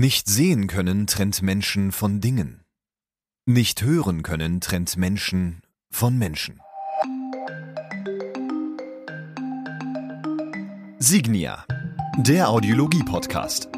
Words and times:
Nicht 0.00 0.30
sehen 0.30 0.66
können 0.66 1.06
trennt 1.06 1.42
Menschen 1.42 1.92
von 1.92 2.22
Dingen. 2.22 2.62
Nicht 3.44 3.82
hören 3.82 4.22
können 4.22 4.62
trennt 4.62 4.96
Menschen 4.96 5.60
von 5.90 6.16
Menschen. 6.16 6.58
Signia, 10.98 11.66
der 12.16 12.48
Audiologie-Podcast. 12.48 13.68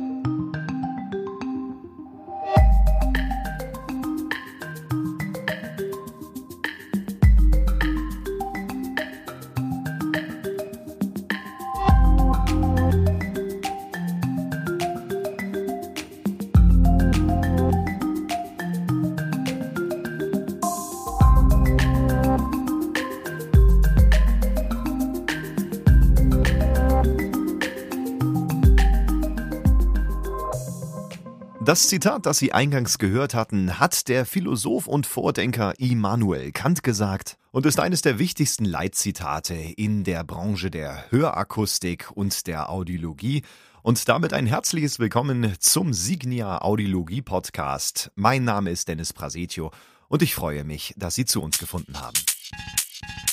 Das 31.65 31.87
Zitat, 31.87 32.27
das 32.27 32.39
Sie 32.39 32.53
eingangs 32.53 32.99
gehört 32.99 33.35
hatten, 33.35 33.79
hat 33.79 34.09
der 34.09 34.27
Philosoph 34.27 34.89
und 34.89 35.07
Vordenker 35.07 35.75
Immanuel 35.79 36.51
Kant 36.51 36.83
gesagt 36.83 37.39
und 37.53 37.67
ist 37.67 37.79
eines 37.79 38.03
der 38.03 38.19
wichtigsten 38.19 38.65
Leitzitate 38.65 39.55
in 39.55 40.03
der 40.03 40.25
Branche 40.25 40.73
der 40.73 41.05
Hörakustik 41.11 42.11
und 42.11 42.49
der 42.49 42.69
Audiologie. 42.69 43.45
Und 43.83 44.09
damit 44.09 44.33
ein 44.33 44.47
herzliches 44.47 44.99
Willkommen 44.99 45.55
zum 45.61 45.93
Signia 45.93 46.63
Audiologie 46.63 47.23
Podcast. 47.23 48.11
Mein 48.17 48.43
Name 48.43 48.71
ist 48.71 48.89
Dennis 48.89 49.13
Prasetio 49.13 49.71
und 50.09 50.23
ich 50.23 50.35
freue 50.35 50.65
mich, 50.65 50.95
dass 50.97 51.15
Sie 51.15 51.27
zu 51.27 51.41
uns 51.41 51.59
gefunden 51.59 52.01
haben. 52.01 52.19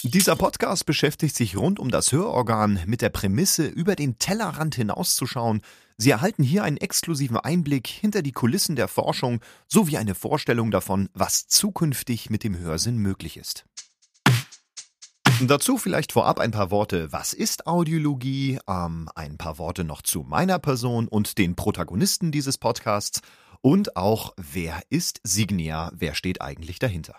Dieser 0.04 0.36
Podcast 0.36 0.86
beschäftigt 0.86 1.36
sich 1.36 1.58
rund 1.58 1.80
um 1.80 1.90
das 1.90 2.12
Hörorgan 2.12 2.80
mit 2.86 3.02
der 3.02 3.10
Prämisse, 3.10 3.66
über 3.66 3.96
den 3.96 4.20
Tellerrand 4.20 4.76
hinauszuschauen. 4.76 5.62
Sie 6.02 6.12
erhalten 6.12 6.44
hier 6.44 6.64
einen 6.64 6.78
exklusiven 6.78 7.36
Einblick 7.36 7.86
hinter 7.86 8.22
die 8.22 8.32
Kulissen 8.32 8.78
der 8.78 8.88
Forschung 8.88 9.42
sowie 9.68 9.98
eine 9.98 10.16
Vorstellung 10.16 10.72
davon, 10.72 11.10
was 11.14 11.48
zukünftig 11.48 12.30
mit 12.30 12.46
dem 12.46 12.58
Hörsinn 12.58 13.00
möglich 13.00 13.36
ist. 13.36 13.66
Dazu 15.42 15.78
vielleicht 15.78 16.14
vorab 16.14 16.40
ein 16.40 16.52
paar 16.52 16.72
Worte, 16.72 17.12
was 17.12 17.34
ist 17.34 17.68
Audiologie, 17.68 18.60
ähm, 18.66 19.10
ein 19.14 19.38
paar 19.38 19.58
Worte 19.58 19.84
noch 19.84 20.02
zu 20.02 20.22
meiner 20.22 20.58
Person 20.58 21.10
und 21.10 21.38
den 21.38 21.58
Protagonisten 21.58 22.32
dieses 22.32 22.58
Podcasts 22.58 23.20
und 23.60 23.98
auch, 23.98 24.34
wer 24.38 24.82
ist 24.90 25.20
Signia, 25.24 25.92
wer 25.94 26.16
steht 26.16 26.42
eigentlich 26.42 26.80
dahinter. 26.80 27.16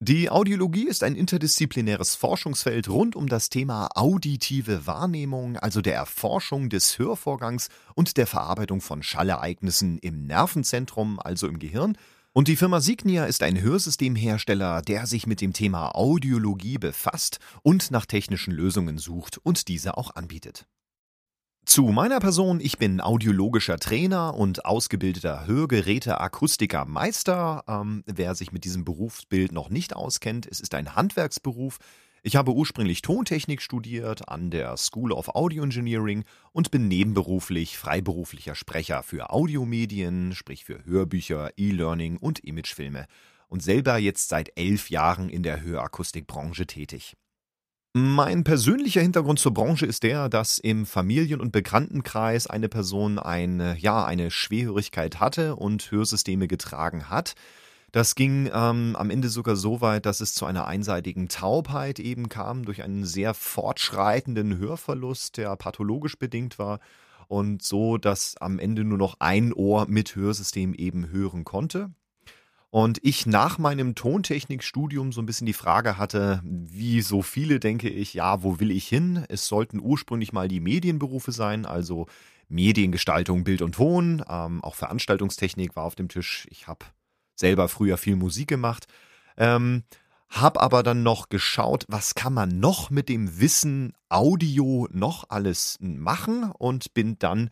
Die 0.00 0.30
Audiologie 0.30 0.86
ist 0.86 1.02
ein 1.02 1.16
interdisziplinäres 1.16 2.14
Forschungsfeld 2.14 2.88
rund 2.88 3.16
um 3.16 3.26
das 3.26 3.48
Thema 3.48 3.88
auditive 3.96 4.86
Wahrnehmung, 4.86 5.56
also 5.56 5.80
der 5.80 5.96
Erforschung 5.96 6.68
des 6.68 7.00
Hörvorgangs 7.00 7.68
und 7.96 8.16
der 8.16 8.28
Verarbeitung 8.28 8.80
von 8.80 9.02
Schallereignissen 9.02 9.98
im 9.98 10.24
Nervenzentrum, 10.24 11.18
also 11.18 11.48
im 11.48 11.58
Gehirn. 11.58 11.98
Und 12.32 12.46
die 12.46 12.54
Firma 12.54 12.80
Signia 12.80 13.24
ist 13.24 13.42
ein 13.42 13.60
Hörsystemhersteller, 13.60 14.82
der 14.82 15.06
sich 15.06 15.26
mit 15.26 15.40
dem 15.40 15.52
Thema 15.52 15.96
Audiologie 15.96 16.78
befasst 16.78 17.40
und 17.64 17.90
nach 17.90 18.06
technischen 18.06 18.52
Lösungen 18.54 18.98
sucht 18.98 19.38
und 19.38 19.66
diese 19.66 19.96
auch 19.96 20.14
anbietet. 20.14 20.68
Zu 21.68 21.82
meiner 21.82 22.18
Person, 22.18 22.58
ich 22.62 22.78
bin 22.78 23.02
audiologischer 23.02 23.78
Trainer 23.78 24.34
und 24.34 24.64
ausgebildeter 24.64 25.46
Hörgeräte-Akustiker-Meister. 25.46 27.64
Ähm, 27.68 28.02
wer 28.06 28.34
sich 28.34 28.52
mit 28.52 28.64
diesem 28.64 28.86
Berufsbild 28.86 29.52
noch 29.52 29.68
nicht 29.68 29.94
auskennt, 29.94 30.48
es 30.50 30.60
ist 30.60 30.74
ein 30.74 30.96
Handwerksberuf. 30.96 31.76
Ich 32.22 32.36
habe 32.36 32.54
ursprünglich 32.54 33.02
Tontechnik 33.02 33.60
studiert 33.60 34.30
an 34.30 34.50
der 34.50 34.78
School 34.78 35.12
of 35.12 35.34
Audio 35.34 35.62
Engineering 35.62 36.24
und 36.52 36.70
bin 36.70 36.88
nebenberuflich 36.88 37.76
freiberuflicher 37.76 38.54
Sprecher 38.54 39.02
für 39.02 39.28
Audiomedien, 39.28 40.34
sprich 40.34 40.64
für 40.64 40.86
Hörbücher, 40.86 41.50
E-Learning 41.58 42.16
und 42.16 42.38
Imagefilme 42.38 43.04
und 43.48 43.62
selber 43.62 43.98
jetzt 43.98 44.30
seit 44.30 44.58
elf 44.58 44.88
Jahren 44.88 45.28
in 45.28 45.42
der 45.42 45.60
Hörakustikbranche 45.60 46.66
tätig. 46.66 47.14
Mein 48.00 48.44
persönlicher 48.44 49.00
Hintergrund 49.00 49.40
zur 49.40 49.52
Branche 49.52 49.84
ist 49.84 50.04
der, 50.04 50.28
dass 50.28 50.58
im 50.58 50.86
Familien- 50.86 51.40
und 51.40 51.50
Bekanntenkreis 51.50 52.46
eine 52.46 52.68
Person 52.68 53.18
eine, 53.18 53.76
ja, 53.76 54.04
eine 54.04 54.30
Schwerhörigkeit 54.30 55.18
hatte 55.18 55.56
und 55.56 55.90
Hörsysteme 55.90 56.46
getragen 56.46 57.10
hat. 57.10 57.34
Das 57.90 58.14
ging 58.14 58.48
ähm, 58.54 58.94
am 58.94 59.10
Ende 59.10 59.28
sogar 59.28 59.56
so 59.56 59.80
weit, 59.80 60.06
dass 60.06 60.20
es 60.20 60.32
zu 60.32 60.46
einer 60.46 60.68
einseitigen 60.68 61.28
Taubheit 61.28 61.98
eben 61.98 62.28
kam, 62.28 62.64
durch 62.64 62.84
einen 62.84 63.04
sehr 63.04 63.34
fortschreitenden 63.34 64.58
Hörverlust, 64.58 65.36
der 65.36 65.56
pathologisch 65.56 66.16
bedingt 66.16 66.56
war 66.56 66.78
und 67.26 67.64
so, 67.64 67.98
dass 67.98 68.36
am 68.36 68.60
Ende 68.60 68.84
nur 68.84 68.98
noch 68.98 69.16
ein 69.18 69.52
Ohr 69.52 69.86
mit 69.88 70.14
Hörsystem 70.14 70.72
eben 70.72 71.10
hören 71.10 71.42
konnte. 71.42 71.90
Und 72.70 72.98
ich 73.02 73.24
nach 73.24 73.56
meinem 73.56 73.94
Tontechnikstudium 73.94 75.12
so 75.12 75.22
ein 75.22 75.26
bisschen 75.26 75.46
die 75.46 75.54
Frage 75.54 75.96
hatte, 75.96 76.42
wie 76.44 77.00
so 77.00 77.22
viele 77.22 77.60
denke 77.60 77.88
ich, 77.88 78.12
ja, 78.12 78.42
wo 78.42 78.60
will 78.60 78.70
ich 78.70 78.86
hin? 78.86 79.24
Es 79.28 79.48
sollten 79.48 79.80
ursprünglich 79.80 80.32
mal 80.32 80.48
die 80.48 80.60
Medienberufe 80.60 81.32
sein, 81.32 81.64
also 81.64 82.06
Mediengestaltung, 82.48 83.44
Bild 83.44 83.62
und 83.62 83.76
Ton, 83.76 84.22
ähm, 84.28 84.62
auch 84.62 84.74
Veranstaltungstechnik 84.74 85.76
war 85.76 85.84
auf 85.84 85.94
dem 85.94 86.08
Tisch. 86.08 86.46
Ich 86.50 86.66
habe 86.66 86.84
selber 87.34 87.68
früher 87.68 87.96
viel 87.96 88.16
Musik 88.16 88.48
gemacht, 88.48 88.86
ähm, 89.38 89.84
habe 90.28 90.60
aber 90.60 90.82
dann 90.82 91.02
noch 91.02 91.30
geschaut, 91.30 91.86
was 91.88 92.14
kann 92.14 92.34
man 92.34 92.60
noch 92.60 92.90
mit 92.90 93.08
dem 93.08 93.40
Wissen 93.40 93.94
Audio 94.10 94.88
noch 94.92 95.24
alles 95.30 95.78
machen 95.80 96.50
und 96.52 96.92
bin 96.92 97.18
dann 97.18 97.48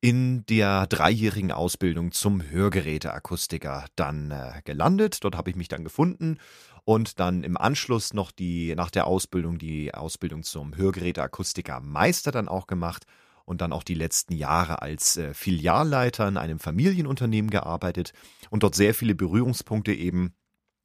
in 0.00 0.46
der 0.46 0.86
dreijährigen 0.86 1.50
Ausbildung 1.50 2.12
zum 2.12 2.42
Hörgeräteakustiker 2.42 3.86
dann 3.96 4.30
äh, 4.30 4.62
gelandet. 4.64 5.24
Dort 5.24 5.36
habe 5.36 5.50
ich 5.50 5.56
mich 5.56 5.68
dann 5.68 5.82
gefunden 5.82 6.38
und 6.84 7.18
dann 7.18 7.42
im 7.42 7.56
Anschluss 7.56 8.14
noch 8.14 8.30
die 8.30 8.74
nach 8.76 8.90
der 8.90 9.06
Ausbildung 9.06 9.58
die 9.58 9.92
Ausbildung 9.92 10.44
zum 10.44 10.76
Hörgeräteakustiker 10.76 11.80
Meister 11.80 12.30
dann 12.30 12.48
auch 12.48 12.66
gemacht 12.68 13.04
und 13.44 13.60
dann 13.60 13.72
auch 13.72 13.82
die 13.82 13.94
letzten 13.94 14.34
Jahre 14.34 14.82
als 14.82 15.16
äh, 15.16 15.34
Filialleiter 15.34 16.28
in 16.28 16.36
einem 16.36 16.60
Familienunternehmen 16.60 17.50
gearbeitet 17.50 18.12
und 18.50 18.62
dort 18.62 18.76
sehr 18.76 18.94
viele 18.94 19.16
Berührungspunkte 19.16 19.92
eben 19.92 20.32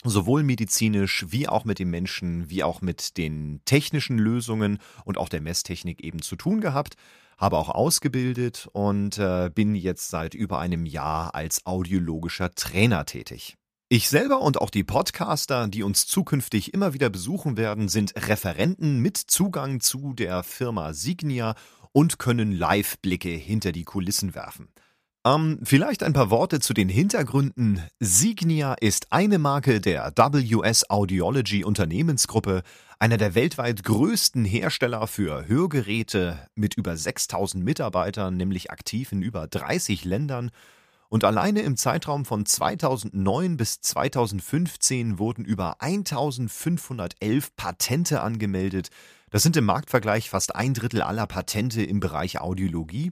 sowohl 0.04 0.44
medizinisch 0.44 1.26
wie 1.30 1.48
auch 1.48 1.66
mit 1.66 1.80
den 1.80 1.90
Menschen, 1.90 2.50
wie 2.50 2.64
auch 2.64 2.82
mit 2.82 3.18
den 3.18 3.62
technischen 3.66 4.18
Lösungen 4.18 4.80
und 5.06 5.18
auch 5.18 5.30
der 5.30 5.40
Messtechnik 5.40 6.04
eben 6.04 6.22
zu 6.22 6.36
tun 6.36 6.62
gehabt 6.62 6.96
habe 7.38 7.58
auch 7.58 7.70
ausgebildet 7.70 8.68
und 8.74 9.18
äh, 9.18 9.50
bin 9.54 9.76
jetzt 9.76 10.10
seit 10.10 10.34
über 10.34 10.60
einem 10.60 10.86
Jahr 10.86 11.36
als 11.36 11.66
audiologischer 11.66 12.54
Trainer 12.56 13.06
tätig. 13.06 13.56
Ich 13.90 14.10
selber 14.10 14.42
und 14.42 14.60
auch 14.60 14.72
die 14.72 14.84
Podcaster, 14.84 15.68
die 15.68 15.84
uns 15.84 16.08
zukünftig 16.08 16.74
immer 16.74 16.94
wieder 16.94 17.10
besuchen 17.10 17.58
werden, 17.58 17.90
sind 17.90 18.14
Referenten 18.16 19.00
mit 19.00 19.18
Zugang 19.18 19.82
zu 19.82 20.14
der 20.14 20.42
Firma 20.42 20.94
Signia 20.94 21.54
und 21.92 22.18
können 22.18 22.52
Live-Blicke 22.52 23.30
hinter 23.30 23.72
die 23.72 23.84
Kulissen 23.84 24.34
werfen. 24.34 24.70
Ähm, 25.26 25.60
vielleicht 25.64 26.04
ein 26.04 26.12
paar 26.12 26.30
Worte 26.32 26.60
zu 26.60 26.74
den 26.74 26.90
Hintergründen. 26.90 27.82
Signia 28.00 28.74
ist 28.74 29.14
eine 29.14 29.40
Marke 29.40 29.80
der 29.80 30.12
WS 30.18 30.90
Audiology 30.90 31.64
Unternehmensgruppe, 31.64 32.64
einer 33.04 33.18
der 33.18 33.36
weltweit 33.36 33.84
größten 33.84 34.46
Hersteller 34.46 35.08
für 35.08 35.46
Hörgeräte 35.46 36.48
mit 36.56 36.76
über 36.76 36.96
6000 36.96 37.62
Mitarbeitern, 37.62 38.38
nämlich 38.38 38.72
aktiv 38.72 39.12
in 39.12 39.22
über 39.22 39.46
30 39.46 40.06
Ländern. 40.06 40.52
Und 41.10 41.26
alleine 41.26 41.64
im 41.64 41.76
Zeitraum 41.76 42.24
von 42.24 42.46
2009 42.46 43.58
bis 43.58 43.82
2015 43.82 45.20
wurden 45.20 45.44
über 45.44 45.82
1511 45.82 47.54
Patente 47.58 48.22
angemeldet. 48.22 48.88
Das 49.32 49.44
sind 49.44 49.58
im 49.58 49.66
Marktvergleich 49.66 50.30
fast 50.30 50.56
ein 50.56 50.74
Drittel 50.74 51.02
aller 51.02 51.28
Patente 51.28 51.84
im 51.84 52.00
Bereich 52.00 52.40
Audiologie. 52.40 53.12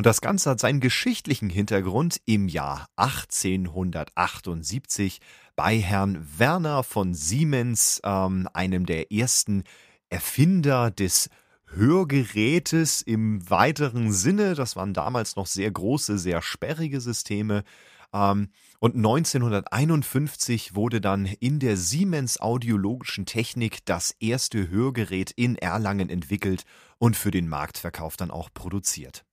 Und 0.00 0.06
das 0.06 0.22
Ganze 0.22 0.48
hat 0.48 0.60
seinen 0.60 0.80
geschichtlichen 0.80 1.50
Hintergrund 1.50 2.22
im 2.24 2.48
Jahr 2.48 2.88
1878 2.96 5.20
bei 5.56 5.78
Herrn 5.78 6.26
Werner 6.38 6.82
von 6.84 7.12
Siemens, 7.12 8.00
ähm, 8.02 8.48
einem 8.54 8.86
der 8.86 9.12
ersten 9.12 9.62
Erfinder 10.08 10.90
des 10.90 11.28
Hörgerätes 11.66 13.02
im 13.02 13.50
weiteren 13.50 14.10
Sinne. 14.10 14.54
Das 14.54 14.74
waren 14.74 14.94
damals 14.94 15.36
noch 15.36 15.44
sehr 15.44 15.70
große, 15.70 16.16
sehr 16.16 16.40
sperrige 16.40 17.02
Systeme. 17.02 17.62
Ähm, 18.14 18.48
und 18.78 18.96
1951 18.96 20.74
wurde 20.74 21.02
dann 21.02 21.26
in 21.26 21.58
der 21.58 21.76
Siemens 21.76 22.40
Audiologischen 22.40 23.26
Technik 23.26 23.84
das 23.84 24.16
erste 24.18 24.70
Hörgerät 24.70 25.30
in 25.30 25.56
Erlangen 25.56 26.08
entwickelt 26.08 26.64
und 26.96 27.18
für 27.18 27.30
den 27.30 27.50
Marktverkauf 27.50 28.16
dann 28.16 28.30
auch 28.30 28.48
produziert. 28.54 29.26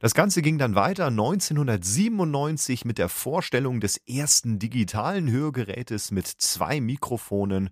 Das 0.00 0.14
Ganze 0.14 0.42
ging 0.42 0.58
dann 0.58 0.74
weiter 0.74 1.06
1997 1.06 2.84
mit 2.84 2.98
der 2.98 3.08
Vorstellung 3.08 3.80
des 3.80 3.98
ersten 4.08 4.58
digitalen 4.58 5.30
Hörgerätes 5.30 6.10
mit 6.10 6.26
zwei 6.26 6.80
Mikrofonen 6.80 7.70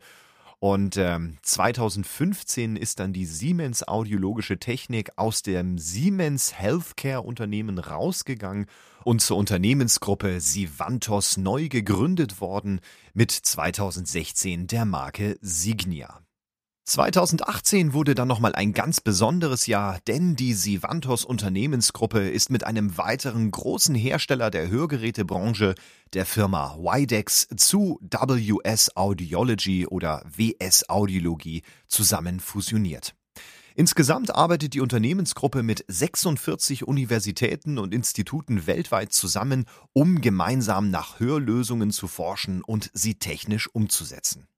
und 0.61 0.99
ähm, 0.99 1.39
2015 1.41 2.77
ist 2.77 3.01
dann 3.01 3.15
die 3.15 3.25
Siemens 3.25 3.89
Audiologische 3.89 4.59
Technik 4.59 5.11
aus 5.17 5.43
dem 5.43 5.79
Siemens 5.79 6.53
Healthcare 6.53 7.23
Unternehmen 7.23 7.79
rausgegangen 7.79 8.67
und 9.03 9.23
zur 9.23 9.39
Unternehmensgruppe 9.39 10.39
Sivantos 10.39 11.39
neu 11.39 11.69
gegründet 11.69 12.43
worden 12.43 12.81
mit 13.15 13.31
2016 13.31 14.67
der 14.67 14.85
Marke 14.85 15.39
Signia. 15.41 16.21
2018 16.91 17.93
wurde 17.93 18.17
dann 18.17 18.27
nochmal 18.27 18.57
ein 18.57 18.73
ganz 18.73 19.01
besonderes 19.01 19.69
Jahr, 19.69 20.01
denn 20.09 20.35
die 20.35 20.55
Sivantos 20.55 21.25
Unternehmensgruppe 21.25 22.29
ist 22.29 22.51
mit 22.51 22.65
einem 22.65 22.99
weiteren 22.99 23.49
großen 23.53 23.95
Hersteller 23.95 24.51
der 24.51 24.69
Hörgerätebranche, 24.71 25.77
der 26.15 26.27
Firma 26.27 26.77
Widex, 26.81 27.47
zu 27.57 28.01
WS 28.01 28.97
Audiology 28.97 29.87
oder 29.87 30.25
WS 30.37 30.89
Audiologie 30.89 31.63
zusammen 31.87 32.41
fusioniert. 32.41 33.15
Insgesamt 33.77 34.35
arbeitet 34.35 34.75
die 34.75 34.81
Unternehmensgruppe 34.81 35.63
mit 35.63 35.85
46 35.87 36.89
Universitäten 36.89 37.79
und 37.79 37.95
Instituten 37.95 38.67
weltweit 38.67 39.13
zusammen, 39.13 39.67
um 39.93 40.21
gemeinsam 40.21 40.91
nach 40.91 41.21
Hörlösungen 41.21 41.93
zu 41.93 42.09
forschen 42.09 42.63
und 42.63 42.91
sie 42.95 43.15
technisch 43.15 43.73
umzusetzen. 43.73 44.49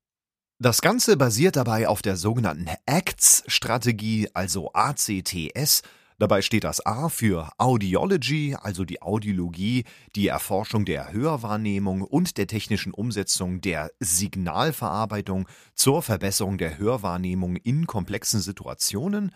Das 0.62 0.81
Ganze 0.81 1.17
basiert 1.17 1.56
dabei 1.56 1.88
auf 1.88 2.03
der 2.03 2.14
sogenannten 2.14 2.69
ACTS-Strategie, 2.87 4.29
also 4.32 4.70
ACTS. 4.73 5.82
Dabei 6.20 6.41
steht 6.41 6.62
das 6.62 6.87
A 6.87 7.09
für 7.09 7.50
Audiology, 7.59 8.55
also 8.55 8.85
die 8.85 9.03
Audiologie, 9.03 9.82
die 10.14 10.29
Erforschung 10.29 10.85
der 10.85 11.12
Hörwahrnehmung 11.12 12.03
und 12.03 12.38
der 12.38 12.47
technischen 12.47 12.94
Umsetzung 12.94 13.61
der 13.61 13.91
Signalverarbeitung 13.99 15.49
zur 15.75 16.00
Verbesserung 16.00 16.59
der 16.59 16.79
Hörwahrnehmung 16.79 17.56
in 17.56 17.88
komplexen 17.88 18.41
Situationen 18.41 19.32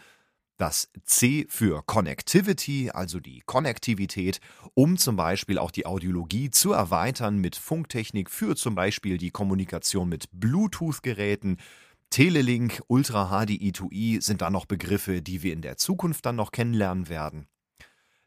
das 0.56 0.90
C 1.04 1.46
für 1.48 1.82
Connectivity, 1.84 2.90
also 2.90 3.20
die 3.20 3.42
Konnektivität, 3.44 4.40
um 4.74 4.96
zum 4.96 5.16
Beispiel 5.16 5.58
auch 5.58 5.70
die 5.70 5.86
Audiologie 5.86 6.50
zu 6.50 6.72
erweitern 6.72 7.38
mit 7.38 7.56
Funktechnik 7.56 8.30
für 8.30 8.56
zum 8.56 8.74
Beispiel 8.74 9.18
die 9.18 9.30
Kommunikation 9.30 10.08
mit 10.08 10.28
Bluetooth-Geräten. 10.32 11.58
Telelink, 12.10 12.82
Ultra 12.86 13.30
HDI2i 13.30 14.22
sind 14.22 14.40
dann 14.40 14.52
noch 14.52 14.66
Begriffe, 14.66 15.22
die 15.22 15.42
wir 15.42 15.52
in 15.52 15.62
der 15.62 15.76
Zukunft 15.76 16.24
dann 16.24 16.36
noch 16.36 16.52
kennenlernen 16.52 17.08
werden. 17.08 17.48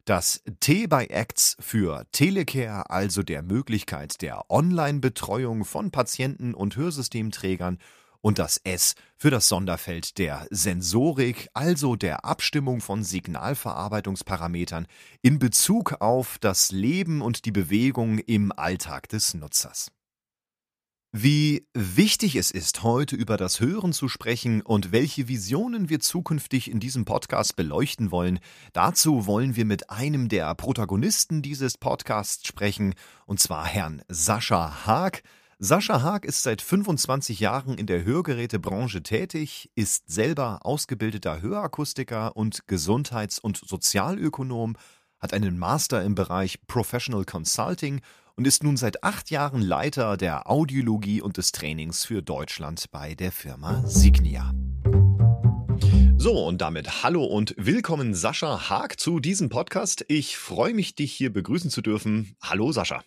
Das 0.06 0.42
T 0.60 0.88
bei 0.88 1.06
Acts 1.06 1.56
für 1.60 2.04
Telecare, 2.12 2.90
also 2.90 3.22
der 3.22 3.44
Möglichkeit 3.44 4.22
der 4.22 4.50
Online-Betreuung 4.50 5.66
von 5.66 5.92
Patienten 5.92 6.56
und 6.56 6.76
Hörsystemträgern 6.76 7.78
und 8.22 8.40
das 8.40 8.58
S 8.64 8.96
für 9.18 9.30
das 9.30 9.48
Sonderfeld 9.48 10.18
der 10.18 10.48
Sensorik, 10.50 11.50
also 11.54 11.96
der 11.96 12.26
Abstimmung 12.26 12.82
von 12.82 13.04
Signalverarbeitungsparametern 13.04 14.88
in 15.22 15.40
Bezug 15.40 16.02
auf 16.02 16.38
das 16.40 16.72
Leben 16.72 17.22
und 17.22 17.46
die 17.46 17.52
Bewegung 17.52 18.20
im 18.20 18.52
Alltag 18.52 19.10
des 19.10 19.34
Nutzers. 19.34 19.92
Wie 21.12 21.66
wichtig 21.74 22.36
es 22.36 22.52
ist, 22.52 22.84
heute 22.84 23.16
über 23.16 23.36
das 23.36 23.60
Hören 23.60 23.94
zu 23.94 24.08
sprechen 24.08 24.62
und 24.62 24.92
welche 24.92 25.28
Visionen 25.28 25.90
wir 25.90 26.00
zukünftig 26.00 26.70
in 26.70 26.80
diesem 26.80 27.04
Podcast 27.04 27.56
beleuchten 27.56 28.12
wollen, 28.12 28.40
dazu 28.74 29.26
wollen 29.26 29.56
wir 29.56 29.66
mit 29.66 29.90
einem 29.90 30.30
der 30.30 30.54
Protagonisten 30.54 31.42
dieses 31.42 31.80
Podcasts 31.80 32.48
sprechen, 32.48 32.94
und 33.26 33.40
zwar 33.40 33.66
Herrn 33.66 34.04
Sascha 34.08 34.86
Haag. 34.86 35.24
Sascha 35.62 36.02
Haag 36.02 36.24
ist 36.24 36.44
seit 36.44 36.62
25 36.62 37.42
Jahren 37.42 37.78
in 37.78 37.86
der 37.86 38.06
Hörgerätebranche 38.06 39.04
tätig, 39.04 39.70
ist 39.76 40.10
selber 40.10 40.66
ausgebildeter 40.66 41.42
Hörakustiker 41.42 42.38
und 42.38 42.66
Gesundheits- 42.68 43.40
und 43.40 43.58
Sozialökonom, 43.58 44.78
hat 45.20 45.34
einen 45.34 45.60
Master 45.60 46.02
im 46.02 46.16
Bereich 46.16 46.66
Professional 46.68 47.26
Consulting 47.26 48.00
und 48.38 48.48
ist 48.48 48.64
nun 48.64 48.78
seit 48.78 49.04
acht 49.04 49.32
Jahren 49.32 49.62
Leiter 49.62 50.16
der 50.16 50.50
Audiologie 50.50 51.22
und 51.22 51.36
des 51.36 51.52
Trainings 51.52 52.06
für 52.06 52.22
Deutschland 52.22 52.86
bei 52.90 53.14
der 53.14 53.34
Firma 53.34 53.86
Signia. 53.86 54.54
So, 56.16 56.42
und 56.48 56.62
damit 56.62 57.04
hallo 57.04 57.26
und 57.26 57.54
willkommen 57.58 58.14
Sascha 58.14 58.70
Haag 58.70 58.98
zu 58.98 59.20
diesem 59.20 59.50
Podcast. 59.50 60.06
Ich 60.08 60.38
freue 60.38 60.74
mich, 60.74 60.96
dich 60.96 61.12
hier 61.12 61.34
begrüßen 61.34 61.70
zu 61.70 61.82
dürfen. 61.82 62.38
Hallo 62.42 62.72
Sascha. 62.72 63.04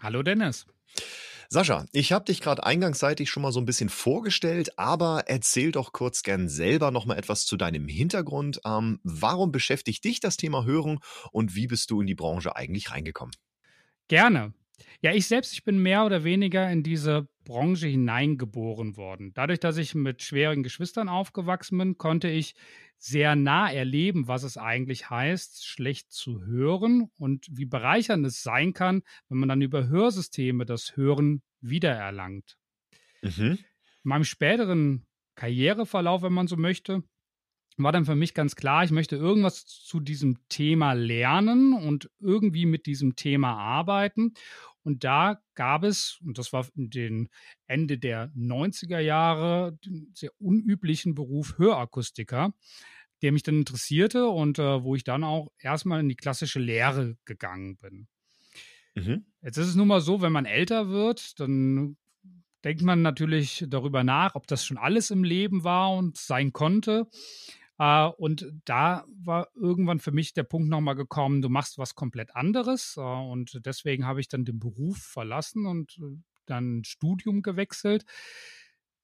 Hallo 0.00 0.22
Dennis. 0.22 0.64
Sascha, 1.52 1.84
ich 1.90 2.12
habe 2.12 2.26
dich 2.26 2.40
gerade 2.40 2.62
eingangsseitig 2.64 3.28
schon 3.28 3.42
mal 3.42 3.50
so 3.50 3.58
ein 3.60 3.64
bisschen 3.64 3.88
vorgestellt, 3.88 4.78
aber 4.78 5.24
erzähl 5.26 5.72
doch 5.72 5.92
kurz 5.92 6.22
gern 6.22 6.48
selber 6.48 6.92
noch 6.92 7.06
mal 7.06 7.18
etwas 7.18 7.44
zu 7.44 7.56
deinem 7.56 7.88
Hintergrund. 7.88 8.60
Ähm, 8.64 9.00
warum 9.02 9.50
beschäftigt 9.50 10.04
dich 10.04 10.20
das 10.20 10.36
Thema 10.36 10.64
Hören 10.64 11.00
und 11.32 11.56
wie 11.56 11.66
bist 11.66 11.90
du 11.90 12.02
in 12.02 12.06
die 12.06 12.14
Branche 12.14 12.54
eigentlich 12.54 12.92
reingekommen? 12.92 13.34
Gerne. 14.06 14.54
Ja, 15.02 15.12
ich 15.12 15.26
selbst, 15.26 15.52
ich 15.52 15.64
bin 15.64 15.82
mehr 15.82 16.04
oder 16.04 16.22
weniger 16.22 16.70
in 16.70 16.84
diese 16.84 17.26
Branche 17.50 17.88
hineingeboren 17.88 18.96
worden. 18.96 19.32
Dadurch, 19.34 19.58
dass 19.58 19.76
ich 19.76 19.96
mit 19.96 20.22
schweren 20.22 20.62
Geschwistern 20.62 21.08
aufgewachsen 21.08 21.78
bin, 21.78 21.98
konnte 21.98 22.28
ich 22.28 22.54
sehr 22.96 23.34
nah 23.34 23.68
erleben, 23.68 24.28
was 24.28 24.44
es 24.44 24.56
eigentlich 24.56 25.10
heißt, 25.10 25.66
schlecht 25.66 26.12
zu 26.12 26.44
hören 26.44 27.10
und 27.18 27.48
wie 27.50 27.64
bereichernd 27.64 28.24
es 28.24 28.44
sein 28.44 28.72
kann, 28.72 29.02
wenn 29.28 29.38
man 29.38 29.48
dann 29.48 29.62
über 29.62 29.88
Hörsysteme 29.88 30.64
das 30.64 30.96
Hören 30.96 31.42
wiedererlangt. 31.60 32.56
Mhm. 33.22 33.58
In 33.58 33.58
meinem 34.04 34.24
späteren 34.24 35.06
Karriereverlauf, 35.34 36.22
wenn 36.22 36.32
man 36.32 36.46
so 36.46 36.56
möchte, 36.56 37.02
war 37.78 37.90
dann 37.90 38.04
für 38.04 38.14
mich 38.14 38.34
ganz 38.34 38.54
klar, 38.54 38.84
ich 38.84 38.92
möchte 38.92 39.16
irgendwas 39.16 39.66
zu 39.66 39.98
diesem 39.98 40.38
Thema 40.48 40.92
lernen 40.92 41.72
und 41.74 42.10
irgendwie 42.20 42.66
mit 42.66 42.86
diesem 42.86 43.16
Thema 43.16 43.54
arbeiten. 43.56 44.34
Und 44.82 45.04
da 45.04 45.40
gab 45.54 45.84
es, 45.84 46.18
und 46.24 46.38
das 46.38 46.52
war 46.52 46.66
in 46.74 46.90
den 46.90 47.28
Ende 47.66 47.98
der 47.98 48.32
90er 48.34 48.98
Jahre, 48.98 49.78
den 49.84 50.10
sehr 50.14 50.30
unüblichen 50.38 51.14
Beruf 51.14 51.58
Hörakustiker, 51.58 52.54
der 53.22 53.32
mich 53.32 53.42
dann 53.42 53.56
interessierte 53.56 54.28
und 54.28 54.58
äh, 54.58 54.82
wo 54.82 54.94
ich 54.94 55.04
dann 55.04 55.24
auch 55.24 55.52
erstmal 55.58 56.00
in 56.00 56.08
die 56.08 56.16
klassische 56.16 56.58
Lehre 56.60 57.16
gegangen 57.24 57.76
bin. 57.76 58.08
Mhm. 58.94 59.26
Jetzt 59.42 59.58
ist 59.58 59.68
es 59.68 59.74
nun 59.74 59.88
mal 59.88 60.00
so, 60.00 60.22
wenn 60.22 60.32
man 60.32 60.46
älter 60.46 60.88
wird, 60.88 61.38
dann 61.38 61.96
denkt 62.64 62.82
man 62.82 63.02
natürlich 63.02 63.64
darüber 63.68 64.04
nach, 64.04 64.34
ob 64.34 64.46
das 64.46 64.64
schon 64.64 64.78
alles 64.78 65.10
im 65.10 65.24
Leben 65.24 65.64
war 65.64 65.92
und 65.92 66.16
sein 66.16 66.52
konnte. 66.52 67.06
Äh, 67.80 68.08
und 68.18 68.46
da 68.66 69.06
war 69.24 69.48
irgendwann 69.54 70.00
für 70.00 70.12
mich 70.12 70.34
der 70.34 70.42
Punkt 70.42 70.68
nochmal 70.68 70.94
gekommen, 70.94 71.40
du 71.40 71.48
machst 71.48 71.78
was 71.78 71.94
komplett 71.94 72.36
anderes. 72.36 72.96
Äh, 72.98 73.00
und 73.00 73.58
deswegen 73.64 74.06
habe 74.06 74.20
ich 74.20 74.28
dann 74.28 74.44
den 74.44 74.60
Beruf 74.60 74.98
verlassen 74.98 75.64
und 75.66 75.98
äh, 75.98 76.18
dann 76.44 76.84
Studium 76.84 77.42
gewechselt. 77.42 78.04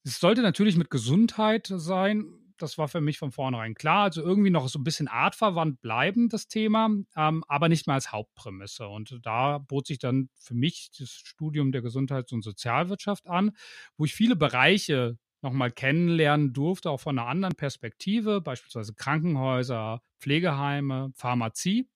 Es 0.04 0.20
sollte 0.20 0.42
natürlich 0.42 0.76
mit 0.76 0.90
Gesundheit 0.90 1.72
sein. 1.74 2.26
Das 2.58 2.76
war 2.76 2.88
für 2.88 3.00
mich 3.00 3.18
von 3.18 3.32
vornherein 3.32 3.74
klar. 3.74 4.04
Also 4.04 4.22
irgendwie 4.22 4.50
noch 4.50 4.68
so 4.68 4.78
ein 4.78 4.84
bisschen 4.84 5.08
artverwandt 5.08 5.80
bleiben, 5.80 6.28
das 6.28 6.46
Thema, 6.46 6.90
ähm, 7.16 7.44
aber 7.48 7.68
nicht 7.70 7.86
mal 7.86 7.94
als 7.94 8.12
Hauptprämisse. 8.12 8.88
Und 8.88 9.18
da 9.22 9.58
bot 9.58 9.86
sich 9.86 9.98
dann 9.98 10.28
für 10.36 10.54
mich 10.54 10.90
das 10.98 11.10
Studium 11.10 11.72
der 11.72 11.82
Gesundheits- 11.82 12.32
und 12.32 12.42
Sozialwirtschaft 12.42 13.26
an, 13.26 13.56
wo 13.96 14.04
ich 14.04 14.14
viele 14.14 14.36
Bereiche 14.36 15.18
nochmal 15.42 15.70
kennenlernen 15.70 16.52
durfte, 16.52 16.90
auch 16.90 17.00
von 17.00 17.18
einer 17.18 17.28
anderen 17.28 17.54
Perspektive, 17.54 18.40
beispielsweise 18.40 18.94
Krankenhäuser, 18.94 20.00
Pflegeheime, 20.20 21.12
Pharmazie. 21.14 21.88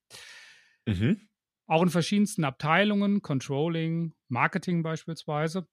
Mhm. 0.87 1.29
Auch 1.67 1.83
in 1.83 1.89
verschiedensten 1.89 2.45
Abteilungen, 2.45 3.23
Controlling, 3.23 4.15
Marketing 4.29 4.83
beispielsweise. 4.83 5.67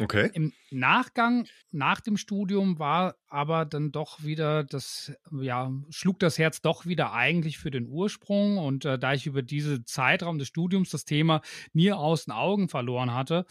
Okay. 0.00 0.30
Im 0.32 0.54
Nachgang, 0.70 1.46
nach 1.70 2.00
dem 2.00 2.16
Studium, 2.16 2.78
war 2.78 3.14
aber 3.28 3.66
dann 3.66 3.92
doch 3.92 4.22
wieder 4.22 4.64
das, 4.64 5.12
ja, 5.30 5.70
schlug 5.90 6.18
das 6.18 6.38
Herz 6.38 6.62
doch 6.62 6.86
wieder 6.86 7.12
eigentlich 7.12 7.58
für 7.58 7.70
den 7.70 7.86
Ursprung. 7.86 8.56
Und 8.56 8.86
äh, 8.86 8.98
da 8.98 9.12
ich 9.12 9.26
über 9.26 9.42
diesen 9.42 9.84
Zeitraum 9.84 10.38
des 10.38 10.48
Studiums 10.48 10.88
das 10.88 11.04
Thema 11.04 11.42
nie 11.74 11.92
aus 11.92 12.24
den 12.24 12.32
Augen 12.32 12.70
verloren 12.70 13.12
hatte, 13.12 13.44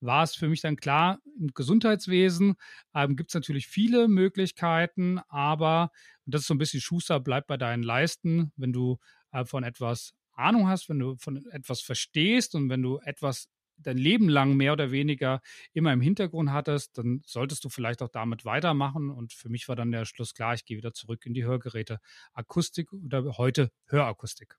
war 0.00 0.22
es 0.22 0.36
für 0.36 0.48
mich 0.48 0.60
dann 0.60 0.76
klar, 0.76 1.18
im 1.36 1.48
Gesundheitswesen 1.48 2.54
ähm, 2.94 3.16
gibt 3.16 3.30
es 3.30 3.34
natürlich 3.34 3.66
viele 3.66 4.06
Möglichkeiten, 4.06 5.18
aber, 5.28 5.90
und 6.26 6.34
das 6.34 6.42
ist 6.42 6.46
so 6.46 6.54
ein 6.54 6.58
bisschen 6.58 6.80
Schuster, 6.80 7.18
bleib 7.18 7.48
bei 7.48 7.56
deinen 7.56 7.82
Leisten, 7.82 8.52
wenn 8.56 8.72
du 8.72 8.98
äh, 9.32 9.44
von 9.44 9.64
etwas 9.64 10.14
Ahnung 10.32 10.68
hast, 10.68 10.88
wenn 10.88 11.00
du 11.00 11.16
von 11.16 11.44
etwas 11.50 11.80
verstehst 11.80 12.54
und 12.54 12.68
wenn 12.70 12.82
du 12.82 12.98
etwas 12.98 13.48
dein 13.78 13.98
Leben 13.98 14.28
lang 14.28 14.56
mehr 14.56 14.72
oder 14.72 14.90
weniger 14.90 15.40
immer 15.72 15.92
im 15.92 16.00
Hintergrund 16.00 16.52
hattest, 16.52 16.98
dann 16.98 17.22
solltest 17.26 17.64
du 17.64 17.68
vielleicht 17.68 18.02
auch 18.02 18.08
damit 18.08 18.44
weitermachen. 18.44 19.10
Und 19.10 19.32
für 19.32 19.48
mich 19.48 19.68
war 19.68 19.76
dann 19.76 19.92
der 19.92 20.04
Schluss 20.04 20.34
klar, 20.34 20.54
ich 20.54 20.64
gehe 20.64 20.76
wieder 20.76 20.92
zurück 20.92 21.24
in 21.26 21.34
die 21.34 21.44
Hörgeräte 21.44 21.98
Akustik 22.32 22.92
oder 22.92 23.38
heute 23.38 23.70
Hörakustik. 23.86 24.56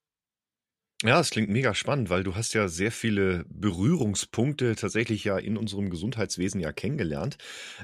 Ja, 1.01 1.17
es 1.21 1.29
klingt 1.29 1.49
mega 1.49 1.73
spannend, 1.73 2.09
weil 2.09 2.23
du 2.23 2.35
hast 2.35 2.53
ja 2.53 2.67
sehr 2.67 2.91
viele 2.91 3.45
Berührungspunkte 3.47 4.75
tatsächlich 4.75 5.23
ja 5.23 5.37
in 5.37 5.55
unserem 5.55 5.89
Gesundheitswesen 5.89 6.59
ja 6.59 6.73
kennengelernt. 6.73 7.37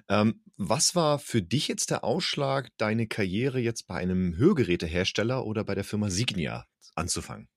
Ähm, 0.10 0.42
was 0.58 0.96
war 0.96 1.18
für 1.18 1.42
dich 1.42 1.70
jetzt 1.70 1.92
der 1.92 2.04
Ausschlag, 2.04 2.72
deine 2.77 3.08
Karriere 3.08 3.60
jetzt 3.60 3.88
bei 3.88 3.96
einem 3.96 4.36
Hörgerätehersteller 4.36 5.46
oder 5.46 5.63
bei 5.63 5.75
der 5.75 5.86
Firma 5.86 6.10
Signia 6.10 6.65
anzufangen? 6.96 7.48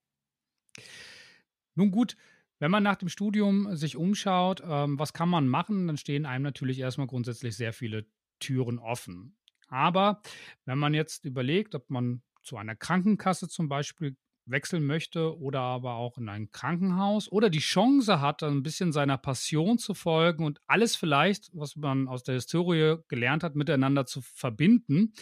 Nun 1.75 1.91
gut, 1.91 2.17
wenn 2.59 2.71
man 2.71 2.83
nach 2.83 2.97
dem 2.97 3.09
Studium 3.09 3.75
sich 3.77 3.97
umschaut, 3.97 4.63
ähm, 4.65 4.99
was 4.99 5.13
kann 5.13 5.29
man 5.29 5.49
machen, 5.49 5.87
dann 5.87 5.97
stehen 5.97 6.27
einem 6.27 6.45
natürlich 6.45 6.79
erstmal 6.79 7.07
grundsätzlich 7.07 7.57
sehr 7.57 7.73
viele 7.73 8.07
Türen 8.41 8.79
offen. 8.79 9.37
Aber 9.69 10.23
wenn 10.65 10.79
man 10.79 10.95
jetzt 10.95 11.25
überlegt, 11.25 11.75
ob 11.75 11.91
man 11.91 12.23
zu 12.43 12.57
einer 12.57 12.75
Krankenkasse 12.75 13.49
zum 13.49 13.69
Beispiel 13.69 14.17
wechseln 14.51 14.85
möchte 14.87 15.39
oder 15.39 15.61
aber 15.61 15.95
auch 15.95 16.19
in 16.19 16.29
ein 16.29 16.51
Krankenhaus 16.51 17.31
oder 17.31 17.51
die 17.51 17.59
Chance 17.59 18.21
hat, 18.21 18.43
ein 18.43 18.63
bisschen 18.63 18.93
seiner 18.93 19.19
Passion 19.19 19.79
zu 19.79 19.95
folgen 19.95 20.45
und 20.45 20.61
alles 20.67 20.97
vielleicht, 20.97 21.51
was 21.53 21.77
man 21.77 22.09
aus 22.09 22.23
der 22.23 22.35
Historie 22.35 22.97
gelernt 23.09 23.43
hat, 23.43 23.55
miteinander 23.55 24.07
zu 24.07 24.21
verbinden, 24.23 25.13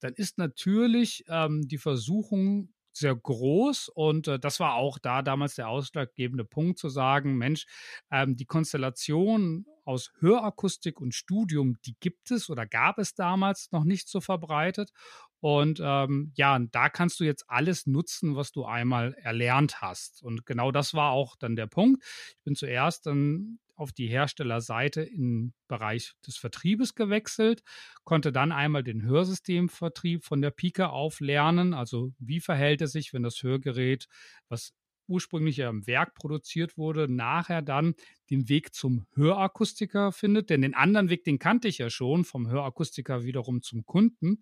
dann 0.00 0.14
ist 0.14 0.38
natürlich 0.38 1.24
ähm, 1.28 1.66
die 1.66 1.78
Versuchung 1.78 2.72
sehr 2.92 3.14
groß 3.14 3.88
und 3.88 4.28
äh, 4.28 4.38
das 4.38 4.60
war 4.60 4.74
auch 4.74 4.98
da 4.98 5.22
damals 5.22 5.54
der 5.54 5.68
ausschlaggebende 5.68 6.44
Punkt 6.44 6.78
zu 6.78 6.88
sagen, 6.88 7.36
Mensch, 7.36 7.66
ähm, 8.10 8.36
die 8.36 8.46
Konstellation 8.46 9.66
aus 9.84 10.12
Hörakustik 10.20 11.00
und 11.00 11.14
Studium, 11.14 11.76
die 11.84 11.96
gibt 12.00 12.30
es 12.30 12.50
oder 12.50 12.66
gab 12.66 12.98
es 12.98 13.14
damals 13.14 13.72
noch 13.72 13.84
nicht 13.84 14.08
so 14.08 14.20
verbreitet 14.20 14.92
und 15.40 15.80
ähm, 15.82 16.32
ja, 16.34 16.58
da 16.58 16.90
kannst 16.90 17.18
du 17.18 17.24
jetzt 17.24 17.48
alles 17.48 17.86
nutzen, 17.86 18.36
was 18.36 18.52
du 18.52 18.66
einmal 18.66 19.14
erlernt 19.14 19.80
hast. 19.80 20.22
Und 20.22 20.44
genau 20.44 20.70
das 20.70 20.92
war 20.92 21.12
auch 21.12 21.34
dann 21.36 21.56
der 21.56 21.66
Punkt. 21.66 22.02
Ich 22.36 22.44
bin 22.44 22.54
zuerst 22.54 23.06
dann 23.06 23.58
auf 23.80 23.92
die 23.92 24.08
Herstellerseite 24.08 25.02
im 25.02 25.54
Bereich 25.66 26.12
des 26.26 26.36
Vertriebes 26.36 26.94
gewechselt, 26.94 27.62
konnte 28.04 28.30
dann 28.30 28.52
einmal 28.52 28.82
den 28.82 29.02
Hörsystemvertrieb 29.02 30.24
von 30.24 30.42
der 30.42 30.50
Pike 30.50 30.90
auf 30.90 31.20
lernen. 31.20 31.72
Also 31.72 32.12
wie 32.18 32.40
verhält 32.40 32.82
es 32.82 32.92
sich, 32.92 33.12
wenn 33.12 33.22
das 33.22 33.42
Hörgerät, 33.42 34.06
was 34.48 34.74
ursprünglich 35.10 35.56
ja 35.56 35.68
im 35.68 35.86
Werk 35.86 36.14
produziert 36.14 36.78
wurde, 36.78 37.12
nachher 37.12 37.62
dann 37.62 37.94
den 38.30 38.48
Weg 38.48 38.74
zum 38.74 39.06
Hörakustiker 39.14 40.12
findet. 40.12 40.50
Denn 40.50 40.62
den 40.62 40.74
anderen 40.74 41.10
Weg, 41.10 41.24
den 41.24 41.38
kannte 41.38 41.68
ich 41.68 41.78
ja 41.78 41.90
schon, 41.90 42.24
vom 42.24 42.48
Hörakustiker 42.48 43.24
wiederum 43.24 43.62
zum 43.62 43.84
Kunden. 43.84 44.38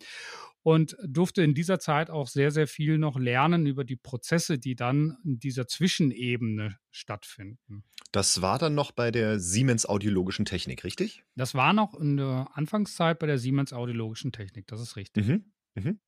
Und 0.62 0.96
durfte 1.04 1.42
in 1.42 1.54
dieser 1.54 1.78
Zeit 1.78 2.10
auch 2.10 2.28
sehr, 2.28 2.50
sehr 2.50 2.66
viel 2.66 2.98
noch 2.98 3.18
lernen 3.18 3.66
über 3.66 3.84
die 3.84 3.96
Prozesse, 3.96 4.58
die 4.58 4.76
dann 4.76 5.16
in 5.24 5.38
dieser 5.38 5.66
Zwischenebene 5.66 6.78
stattfinden. 6.90 7.84
Das 8.12 8.42
war 8.42 8.58
dann 8.58 8.74
noch 8.74 8.92
bei 8.92 9.10
der 9.10 9.38
Siemens 9.38 9.86
Audiologischen 9.86 10.44
Technik, 10.44 10.84
richtig? 10.84 11.22
Das 11.36 11.54
war 11.54 11.72
noch 11.72 11.94
in 11.94 12.16
der 12.16 12.48
Anfangszeit 12.54 13.18
bei 13.18 13.26
der 13.26 13.38
Siemens 13.38 13.72
Audiologischen 13.72 14.32
Technik, 14.32 14.66
das 14.66 14.80
ist 14.80 14.96
richtig. 14.96 15.26
Mhm. 15.26 15.52
Mhm. 15.74 16.00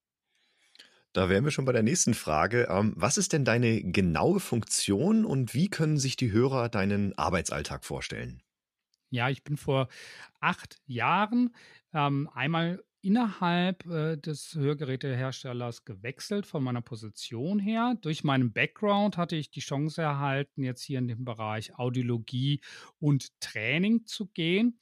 Da 1.12 1.28
wären 1.28 1.44
wir 1.44 1.50
schon 1.50 1.64
bei 1.64 1.72
der 1.72 1.82
nächsten 1.82 2.14
Frage. 2.14 2.68
Ähm, 2.70 2.92
was 2.96 3.16
ist 3.18 3.32
denn 3.32 3.44
deine 3.44 3.82
genaue 3.82 4.40
Funktion 4.40 5.24
und 5.24 5.54
wie 5.54 5.68
können 5.68 5.98
sich 5.98 6.16
die 6.16 6.30
Hörer 6.32 6.68
deinen 6.68 7.16
Arbeitsalltag 7.18 7.84
vorstellen? 7.84 8.42
Ja, 9.12 9.28
ich 9.28 9.42
bin 9.42 9.56
vor 9.56 9.88
acht 10.40 10.78
Jahren 10.86 11.54
ähm, 11.92 12.30
einmal 12.32 12.84
innerhalb 13.02 13.86
äh, 13.86 14.16
des 14.16 14.54
Hörgeräteherstellers 14.54 15.84
gewechselt 15.84 16.46
von 16.46 16.62
meiner 16.62 16.82
Position 16.82 17.58
her. 17.58 17.96
Durch 18.00 18.24
meinen 18.24 18.52
Background 18.52 19.16
hatte 19.16 19.36
ich 19.36 19.50
die 19.50 19.60
Chance 19.60 20.02
erhalten, 20.02 20.62
jetzt 20.62 20.82
hier 20.82 20.98
in 20.98 21.08
den 21.08 21.24
Bereich 21.24 21.76
Audiologie 21.76 22.60
und 23.00 23.40
Training 23.40 24.06
zu 24.06 24.26
gehen. 24.26 24.78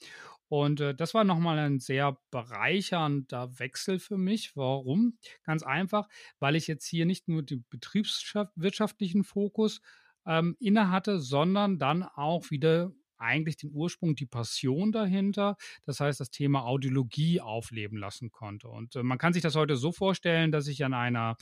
Und 0.49 0.81
äh, 0.81 0.95
das 0.95 1.15
war 1.15 1.25
nochmal 1.25 1.59
ein 1.59 1.79
sehr 1.79 2.19
bereichernder 2.31 3.59
Wechsel 3.59 3.99
für 3.99 4.19
mich. 4.19 4.57
Warum? 4.57 5.19
Ganz 5.45 5.63
einfach, 5.63 6.09
weil 6.39 6.57
ich 6.57 6.67
jetzt 6.67 6.87
hier 6.87 7.07
nicht 7.07 7.29
nur 7.29 7.43
den 7.43 7.65
betriebswirtschaftlichen 7.69 9.25
Fokus 9.25 9.81
ähm, 10.27 10.57
inne 10.61 10.91
hatte, 10.91 11.21
sondern 11.21 11.79
dann 11.79 12.03
auch 12.03 12.51
wieder 12.51 12.93
eigentlich 13.19 13.57
den 13.57 13.71
Ursprung, 13.73 14.15
die 14.15 14.27
Passion 14.27 14.93
dahinter, 14.93 15.57
das 15.85 16.01
heißt 16.01 16.21
das 16.21 16.31
Thema 16.31 16.65
Audiologie 16.65 17.41
aufleben 17.41 17.99
lassen 17.99 18.31
konnte. 18.31 18.69
Und 18.69 18.97
äh, 18.97 19.03
man 19.03 19.19
kann 19.19 19.33
sich 19.33 19.43
das 19.43 19.55
heute 19.55 19.77
so 19.77 19.93
vorstellen, 19.93 20.53
dass 20.53 20.67
ich 20.69 20.85
an 20.85 20.95
einer 20.95 21.37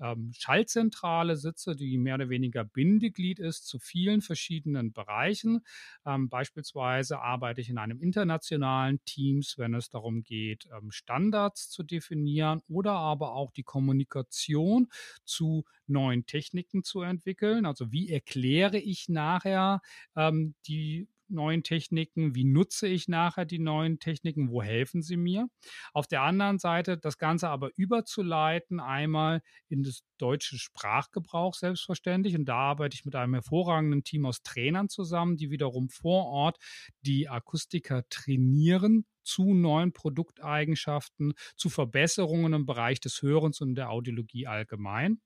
ähm, 0.00 0.32
Schaltzentrale 0.36 1.36
sitze, 1.36 1.76
die 1.76 1.96
mehr 1.98 2.16
oder 2.16 2.28
weniger 2.28 2.64
Bindeglied 2.64 3.38
ist 3.38 3.66
zu 3.66 3.78
vielen 3.78 4.20
verschiedenen 4.20 4.92
Bereichen. 4.92 5.60
Ähm, 6.04 6.28
beispielsweise 6.28 7.20
arbeite 7.20 7.60
ich 7.60 7.68
in 7.68 7.78
einem 7.78 8.00
internationalen 8.00 9.02
Teams, 9.04 9.58
wenn 9.58 9.74
es 9.74 9.90
darum 9.90 10.22
geht, 10.22 10.68
ähm, 10.76 10.90
Standards 10.90 11.70
zu 11.70 11.82
definieren 11.82 12.60
oder 12.68 12.92
aber 12.92 13.32
auch 13.34 13.52
die 13.52 13.62
Kommunikation 13.62 14.88
zu 15.24 15.64
neuen 15.92 16.26
Techniken 16.26 16.82
zu 16.82 17.02
entwickeln. 17.02 17.66
Also 17.66 17.92
wie 17.92 18.10
erkläre 18.10 18.78
ich 18.78 19.08
nachher 19.08 19.80
ähm, 20.16 20.54
die 20.66 21.08
neuen 21.32 21.62
Techniken? 21.62 22.34
Wie 22.34 22.44
nutze 22.44 22.86
ich 22.86 23.08
nachher 23.08 23.44
die 23.44 23.58
neuen 23.58 23.98
Techniken? 23.98 24.50
Wo 24.50 24.62
helfen 24.62 25.02
sie 25.02 25.16
mir? 25.16 25.48
Auf 25.92 26.06
der 26.06 26.22
anderen 26.22 26.58
Seite 26.58 26.98
das 26.98 27.18
Ganze 27.18 27.48
aber 27.48 27.70
überzuleiten, 27.76 28.80
einmal 28.80 29.42
in 29.68 29.82
das 29.82 30.02
deutsche 30.18 30.58
Sprachgebrauch 30.58 31.54
selbstverständlich. 31.54 32.36
Und 32.36 32.44
da 32.44 32.56
arbeite 32.56 32.94
ich 32.94 33.04
mit 33.04 33.16
einem 33.16 33.34
hervorragenden 33.34 34.04
Team 34.04 34.26
aus 34.26 34.42
Trainern 34.42 34.88
zusammen, 34.88 35.36
die 35.36 35.50
wiederum 35.50 35.88
vor 35.88 36.26
Ort 36.26 36.58
die 37.00 37.28
Akustiker 37.28 38.08
trainieren 38.08 39.06
zu 39.22 39.54
neuen 39.54 39.92
Produkteigenschaften, 39.92 41.34
zu 41.56 41.68
Verbesserungen 41.68 42.52
im 42.52 42.66
Bereich 42.66 43.00
des 43.00 43.22
Hörens 43.22 43.60
und 43.60 43.74
der 43.74 43.90
Audiologie 43.90 44.46
allgemein. 44.46 45.20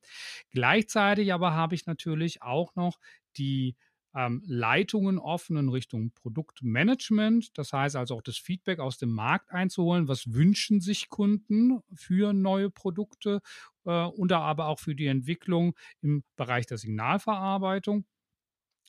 Gleichzeitig 0.51 1.33
aber 1.33 1.55
habe 1.55 1.75
ich 1.75 1.87
natürlich 1.87 2.43
auch 2.43 2.75
noch 2.75 2.99
die 3.37 3.77
ähm, 4.17 4.43
Leitungen 4.47 5.19
offen 5.19 5.59
in 5.59 5.69
Richtung 5.69 6.11
Produktmanagement. 6.13 7.57
Das 7.59 7.73
heißt 7.73 7.97
also 7.97 8.17
auch 8.17 8.23
das 8.23 8.39
Feedback 8.39 8.81
aus 8.81 8.97
dem 8.97 9.11
Markt 9.11 9.51
einzuholen. 9.53 10.09
Was 10.09 10.33
wünschen 10.33 10.81
sich 10.81 11.11
Kunden 11.11 11.81
für 11.95 12.33
neue 12.33 12.71
Produkte 12.71 13.41
äh, 13.85 14.05
und 14.05 14.33
aber 14.33 14.67
auch 14.67 14.81
für 14.81 14.95
die 14.95 15.07
Entwicklung 15.07 15.77
im 16.01 16.25
Bereich 16.37 16.67
der 16.67 16.79
Signalverarbeitung. 16.79 18.07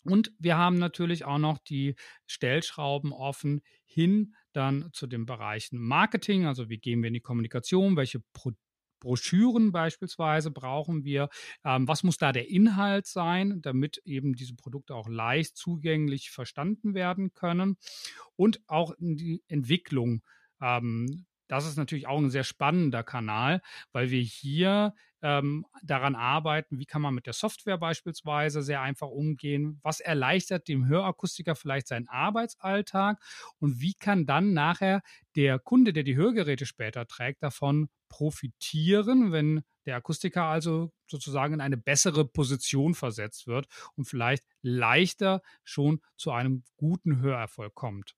Und 0.05 0.31
wir 0.39 0.57
haben 0.57 0.77
natürlich 0.77 1.25
auch 1.25 1.37
noch 1.37 1.57
die 1.57 1.95
Stellschrauben 2.25 3.11
offen 3.11 3.61
hin 3.85 4.33
dann 4.57 4.89
zu 4.93 5.07
den 5.07 5.25
Bereichen 5.25 5.79
Marketing, 5.79 6.45
also 6.45 6.69
wie 6.69 6.79
gehen 6.79 7.01
wir 7.01 7.07
in 7.07 7.13
die 7.13 7.21
Kommunikation, 7.21 7.95
welche 7.95 8.19
Produkte 8.33 8.67
Broschüren 8.99 9.71
beispielsweise 9.71 10.51
brauchen 10.51 11.03
wir. 11.03 11.29
Ähm, 11.63 11.87
was 11.87 12.03
muss 12.03 12.17
da 12.17 12.31
der 12.31 12.49
Inhalt 12.49 13.05
sein, 13.05 13.61
damit 13.61 14.01
eben 14.05 14.33
diese 14.33 14.55
Produkte 14.55 14.95
auch 14.95 15.07
leicht 15.07 15.57
zugänglich 15.57 16.31
verstanden 16.31 16.93
werden 16.93 17.33
können? 17.33 17.77
Und 18.35 18.61
auch 18.67 18.93
die 18.99 19.43
Entwicklung. 19.47 20.23
Ähm, 20.61 21.25
das 21.47 21.65
ist 21.67 21.77
natürlich 21.77 22.07
auch 22.07 22.17
ein 22.17 22.29
sehr 22.29 22.43
spannender 22.43 23.03
Kanal, 23.03 23.61
weil 23.91 24.11
wir 24.11 24.21
hier 24.21 24.93
ähm, 25.21 25.65
daran 25.83 26.15
arbeiten, 26.15 26.79
wie 26.79 26.85
kann 26.85 27.01
man 27.01 27.13
mit 27.13 27.25
der 27.25 27.33
Software 27.33 27.77
beispielsweise 27.77 28.61
sehr 28.61 28.81
einfach 28.81 29.07
umgehen, 29.07 29.79
was 29.83 29.99
erleichtert 29.99 30.67
dem 30.67 30.87
Hörakustiker 30.87 31.55
vielleicht 31.55 31.87
seinen 31.87 32.07
Arbeitsalltag 32.07 33.19
und 33.59 33.81
wie 33.81 33.93
kann 33.93 34.25
dann 34.25 34.53
nachher 34.53 35.01
der 35.35 35.59
Kunde, 35.59 35.93
der 35.93 36.03
die 36.03 36.15
Hörgeräte 36.15 36.65
später 36.65 37.07
trägt, 37.07 37.43
davon 37.43 37.89
profitieren, 38.09 39.31
wenn 39.31 39.63
der 39.85 39.95
Akustiker 39.95 40.43
also 40.43 40.91
sozusagen 41.07 41.55
in 41.55 41.61
eine 41.61 41.77
bessere 41.77 42.25
Position 42.25 42.93
versetzt 42.93 43.47
wird 43.47 43.67
und 43.95 44.05
vielleicht 44.05 44.43
leichter 44.61 45.41
schon 45.63 46.01
zu 46.17 46.31
einem 46.31 46.63
guten 46.75 47.19
Hörerfolg 47.21 47.73
kommt. 47.73 48.15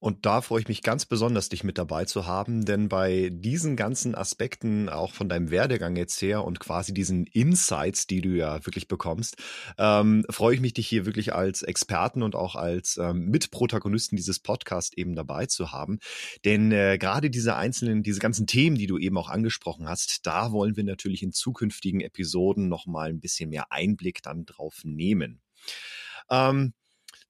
Und 0.00 0.26
da 0.26 0.40
freue 0.42 0.60
ich 0.60 0.68
mich 0.68 0.82
ganz 0.82 1.06
besonders, 1.06 1.48
dich 1.48 1.64
mit 1.64 1.76
dabei 1.76 2.04
zu 2.04 2.26
haben, 2.26 2.64
denn 2.64 2.88
bei 2.88 3.30
diesen 3.32 3.74
ganzen 3.74 4.14
Aspekten, 4.14 4.88
auch 4.88 5.12
von 5.12 5.28
deinem 5.28 5.50
Werdegang 5.50 5.96
jetzt 5.96 6.22
her 6.22 6.44
und 6.44 6.60
quasi 6.60 6.94
diesen 6.94 7.26
Insights, 7.26 8.06
die 8.06 8.20
du 8.20 8.30
ja 8.30 8.64
wirklich 8.64 8.86
bekommst, 8.86 9.36
ähm, 9.76 10.24
freue 10.30 10.54
ich 10.54 10.60
mich, 10.60 10.74
dich 10.74 10.86
hier 10.86 11.04
wirklich 11.04 11.34
als 11.34 11.62
Experten 11.62 12.22
und 12.22 12.36
auch 12.36 12.54
als 12.54 12.96
ähm, 12.96 13.26
Mitprotagonisten 13.26 14.16
dieses 14.16 14.38
Podcasts 14.38 14.96
eben 14.96 15.16
dabei 15.16 15.46
zu 15.46 15.72
haben. 15.72 15.98
Denn 16.44 16.70
äh, 16.70 16.96
gerade 16.98 17.28
diese 17.28 17.56
einzelnen, 17.56 18.04
diese 18.04 18.20
ganzen 18.20 18.46
Themen, 18.46 18.76
die 18.76 18.86
du 18.86 18.98
eben 18.98 19.18
auch 19.18 19.28
angesprochen 19.28 19.88
hast, 19.88 20.26
da 20.26 20.52
wollen 20.52 20.76
wir 20.76 20.84
natürlich 20.84 21.24
in 21.24 21.32
zukünftigen 21.32 22.00
Episoden 22.00 22.68
nochmal 22.68 23.08
ein 23.08 23.20
bisschen 23.20 23.50
mehr 23.50 23.72
Einblick 23.72 24.22
dann 24.22 24.44
drauf 24.44 24.82
nehmen. 24.84 25.40
Ähm, 26.30 26.72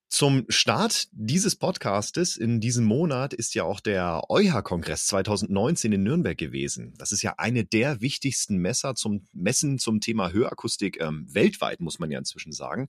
Zum 0.08 0.46
Start 0.48 1.08
dieses 1.12 1.54
Podcastes 1.54 2.38
in 2.38 2.60
diesem 2.60 2.86
Monat 2.86 3.34
ist 3.34 3.54
ja 3.54 3.64
auch 3.64 3.78
der 3.78 4.22
EuHA-Kongress 4.30 5.06
2019 5.06 5.92
in 5.92 6.02
Nürnberg 6.02 6.38
gewesen. 6.38 6.94
Das 6.96 7.12
ist 7.12 7.20
ja 7.20 7.34
eine 7.36 7.64
der 7.64 8.00
wichtigsten 8.00 8.56
Messer 8.56 8.94
zum 8.94 9.26
Messen 9.32 9.78
zum 9.78 10.00
Thema 10.00 10.32
Hörakustik 10.32 10.98
ähm, 10.98 11.26
weltweit, 11.28 11.80
muss 11.80 11.98
man 11.98 12.10
ja 12.10 12.18
inzwischen 12.18 12.52
sagen. 12.52 12.88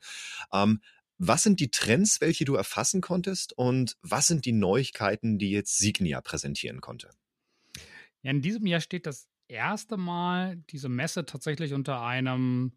Ähm, 0.54 0.80
was 1.18 1.44
sind 1.44 1.60
die 1.60 1.70
Trends, 1.70 2.22
welche 2.22 2.46
du 2.46 2.56
erfassen 2.56 3.02
konntest 3.02 3.52
und 3.58 3.98
was 4.02 4.28
sind 4.28 4.46
die 4.46 4.54
Neuigkeiten, 4.54 5.38
die 5.38 5.52
jetzt 5.52 5.78
Signia 5.78 6.22
präsentieren 6.22 6.80
konnte? 6.80 7.10
Ja, 8.22 8.32
in 8.32 8.42
diesem 8.42 8.66
Jahr 8.66 8.80
steht 8.80 9.06
das 9.06 9.28
erste 9.50 9.98
Mal 9.98 10.64
diese 10.70 10.88
Messe 10.88 11.26
tatsächlich 11.26 11.74
unter 11.74 12.02
einem 12.02 12.72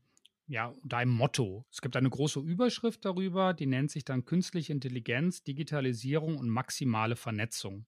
ja, 0.47 0.67
unter 0.83 0.99
einem 0.99 1.13
Motto. 1.13 1.65
Es 1.71 1.81
gibt 1.81 1.97
eine 1.97 2.11
große 2.11 2.41
Überschrift 2.41 3.05
darüber, 3.05 3.55
die 3.55 3.67
nennt 3.67 3.91
sich 3.91 4.05
dann 4.05 4.25
Künstliche 4.25 4.73
Intelligenz, 4.73 5.43
Digitalisierung 5.43 6.37
und 6.37 6.49
maximale 6.49 7.17
Vernetzung. 7.17 7.87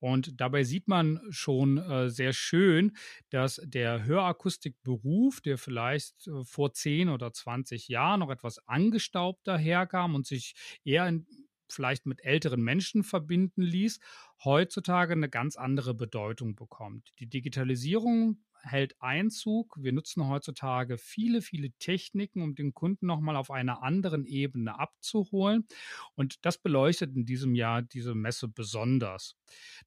Und 0.00 0.40
dabei 0.40 0.64
sieht 0.64 0.88
man 0.88 1.20
schon 1.28 1.76
äh, 1.76 2.08
sehr 2.08 2.32
schön, 2.32 2.96
dass 3.28 3.60
der 3.62 4.04
Hörakustikberuf, 4.04 5.42
der 5.42 5.58
vielleicht 5.58 6.26
äh, 6.26 6.42
vor 6.42 6.72
10 6.72 7.10
oder 7.10 7.32
20 7.32 7.88
Jahren 7.88 8.20
noch 8.20 8.30
etwas 8.30 8.66
angestaubt 8.66 9.46
daherkam 9.46 10.14
und 10.14 10.26
sich 10.26 10.54
eher 10.84 11.06
in, 11.06 11.26
vielleicht 11.68 12.06
mit 12.06 12.24
älteren 12.24 12.62
Menschen 12.62 13.04
verbinden 13.04 13.62
ließ, 13.62 14.00
heutzutage 14.42 15.12
eine 15.12 15.28
ganz 15.28 15.56
andere 15.56 15.94
Bedeutung 15.94 16.56
bekommt. 16.56 17.12
Die 17.18 17.28
Digitalisierung 17.28 18.38
hält 18.62 19.00
Einzug. 19.00 19.76
Wir 19.78 19.92
nutzen 19.92 20.28
heutzutage 20.28 20.98
viele, 20.98 21.42
viele 21.42 21.70
Techniken, 21.78 22.42
um 22.42 22.54
den 22.54 22.74
Kunden 22.74 23.06
nochmal 23.06 23.36
auf 23.36 23.50
einer 23.50 23.82
anderen 23.82 24.26
Ebene 24.26 24.78
abzuholen. 24.78 25.66
Und 26.14 26.44
das 26.44 26.58
beleuchtet 26.58 27.14
in 27.14 27.26
diesem 27.26 27.54
Jahr 27.54 27.82
diese 27.82 28.14
Messe 28.14 28.48
besonders. 28.48 29.36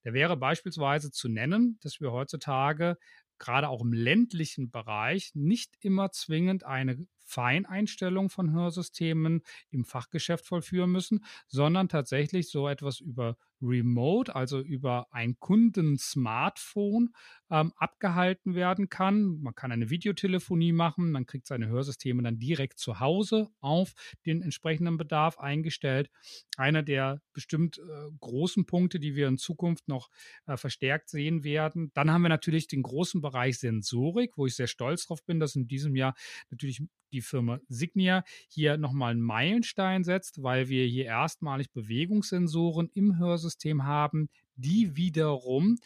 Da 0.03 0.13
wäre 0.13 0.37
beispielsweise 0.37 1.11
zu 1.11 1.29
nennen, 1.29 1.77
dass 1.81 2.01
wir 2.01 2.11
heutzutage 2.11 2.97
gerade 3.39 3.69
auch 3.69 3.81
im 3.81 3.93
ländlichen 3.93 4.71
Bereich 4.71 5.31
nicht 5.33 5.75
immer 5.81 6.11
zwingend 6.11 6.63
eine 6.63 7.05
Feineinstellung 7.23 8.29
von 8.29 8.51
Hörsystemen 8.51 9.41
im 9.69 9.85
Fachgeschäft 9.85 10.45
vollführen 10.45 10.91
müssen, 10.91 11.23
sondern 11.47 11.89
tatsächlich 11.89 12.49
so 12.49 12.67
etwas 12.67 12.99
über 12.99 13.37
Remote, 13.63 14.35
also 14.35 14.59
über 14.59 15.07
ein 15.11 15.39
Kunden-Smartphone 15.39 17.13
ähm, 17.49 17.71
abgehalten 17.77 18.55
werden 18.55 18.89
kann. 18.89 19.39
Man 19.41 19.55
kann 19.55 19.71
eine 19.71 19.89
Videotelefonie 19.89 20.73
machen, 20.73 21.11
man 21.11 21.25
kriegt 21.25 21.47
seine 21.47 21.67
Hörsysteme 21.67 22.21
dann 22.23 22.39
direkt 22.39 22.79
zu 22.79 22.99
Hause 22.99 23.49
auf 23.61 23.93
den 24.25 24.41
entsprechenden 24.41 24.97
Bedarf 24.97 25.39
eingestellt. 25.39 26.09
Einer 26.57 26.83
der 26.83 27.21
bestimmt 27.31 27.79
äh, 27.79 27.81
großen 28.19 28.65
Punkte, 28.65 28.99
die 28.99 29.15
wir 29.15 29.27
in 29.27 29.37
Zukunft 29.37 29.87
noch 29.87 30.09
äh, 30.45 30.57
verstärkt 30.57 31.09
sehen 31.09 31.43
werden. 31.43 31.91
Dann 31.93 32.11
haben 32.11 32.23
wir 32.23 32.29
natürlich 32.29 32.67
den 32.67 32.83
großen 32.83 33.21
Bereich 33.21 33.59
Sensorik, 33.59 34.37
wo 34.37 34.45
ich 34.45 34.55
sehr 34.55 34.67
stolz 34.67 35.07
drauf 35.07 35.23
bin, 35.23 35.39
dass 35.39 35.55
in 35.55 35.67
diesem 35.67 35.95
Jahr 35.95 36.15
natürlich 36.49 36.81
die 37.13 37.21
Firma 37.21 37.59
Signia 37.69 38.23
hier 38.49 38.77
nochmal 38.77 39.11
einen 39.11 39.21
Meilenstein 39.21 40.03
setzt, 40.03 40.43
weil 40.43 40.67
wir 40.67 40.85
hier 40.85 41.05
erstmalig 41.05 41.71
Bewegungssensoren 41.71 42.89
im 42.93 43.17
Hörsystem 43.17 43.85
haben, 43.85 44.29
die 44.55 44.95
wiederum 44.95 45.77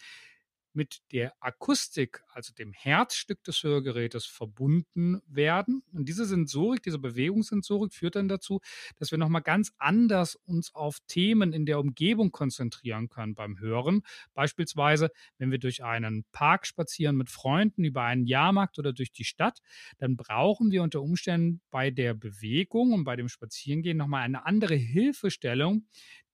mit 0.78 1.02
der 1.12 1.34
Akustik, 1.40 2.24
also 2.34 2.54
dem 2.54 2.72
Herzstück 2.72 3.44
des 3.44 3.64
Hörgerätes, 3.64 4.28
verbunden 4.28 5.20
werden. 5.26 5.82
Und 5.92 6.08
diese 6.08 6.26
Sensorik, 6.26 6.84
diese 6.84 7.00
Bewegungssensorik 7.00 7.94
führt 7.94 8.16
dann 8.16 8.28
dazu, 8.28 8.60
dass 8.98 9.10
wir 9.10 9.18
nochmal 9.18 9.42
ganz 9.42 9.74
anders 9.80 10.36
uns 10.36 10.74
auf 10.76 11.00
Themen 11.08 11.52
in 11.52 11.66
der 11.66 11.80
Umgebung 11.80 12.32
konzentrieren 12.32 13.10
können 13.10 13.34
beim 13.34 13.60
Hören. 13.60 14.04
Beispielsweise, 14.36 15.10
wenn 15.40 15.50
wir 15.50 15.58
durch 15.58 15.84
einen 15.84 16.26
Park 16.32 16.68
spazieren 16.68 17.18
mit 17.18 17.32
Freunden, 17.32 17.84
über 17.84 18.04
einen 18.04 18.28
Jahrmarkt 18.28 18.78
oder 18.78 18.94
durch 18.94 19.12
die 19.12 19.26
Stadt, 19.26 19.60
dann 19.98 20.16
brauchen 20.16 20.70
wir 20.70 20.84
unter 20.84 21.02
Umständen 21.02 21.60
bei 21.72 21.90
der 21.90 22.14
Bewegung 22.14 22.94
und 22.94 23.04
bei 23.04 23.16
dem 23.16 23.30
Spazierengehen 23.30 23.98
nochmal 23.98 24.22
eine 24.22 24.46
andere 24.46 24.76
Hilfestellung, 24.76 25.88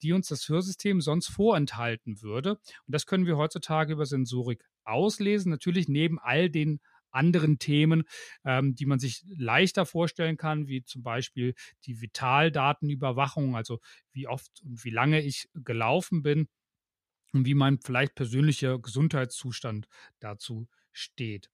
die 0.03 0.13
uns 0.13 0.27
das 0.27 0.47
Hörsystem 0.47 1.01
sonst 1.01 1.27
vorenthalten 1.27 2.21
würde. 2.21 2.51
Und 2.51 2.61
das 2.87 3.05
können 3.05 3.25
wir 3.25 3.37
heutzutage 3.37 3.93
über 3.93 4.05
Sensorik 4.05 4.63
auslesen. 4.83 5.49
Natürlich 5.49 5.87
neben 5.87 6.19
all 6.19 6.49
den 6.49 6.79
anderen 7.11 7.59
Themen, 7.59 8.03
ähm, 8.43 8.75
die 8.75 8.85
man 8.85 8.99
sich 8.99 9.23
leichter 9.27 9.85
vorstellen 9.85 10.37
kann, 10.37 10.67
wie 10.67 10.83
zum 10.83 11.03
Beispiel 11.03 11.53
die 11.85 12.01
Vitaldatenüberwachung, 12.01 13.55
also 13.55 13.79
wie 14.11 14.27
oft 14.27 14.61
und 14.63 14.83
wie 14.83 14.89
lange 14.89 15.21
ich 15.21 15.47
gelaufen 15.53 16.23
bin 16.23 16.47
und 17.31 17.45
wie 17.45 17.53
mein 17.53 17.79
vielleicht 17.79 18.15
persönlicher 18.15 18.79
Gesundheitszustand 18.79 19.87
dazu 20.19 20.67
steht. 20.91 21.49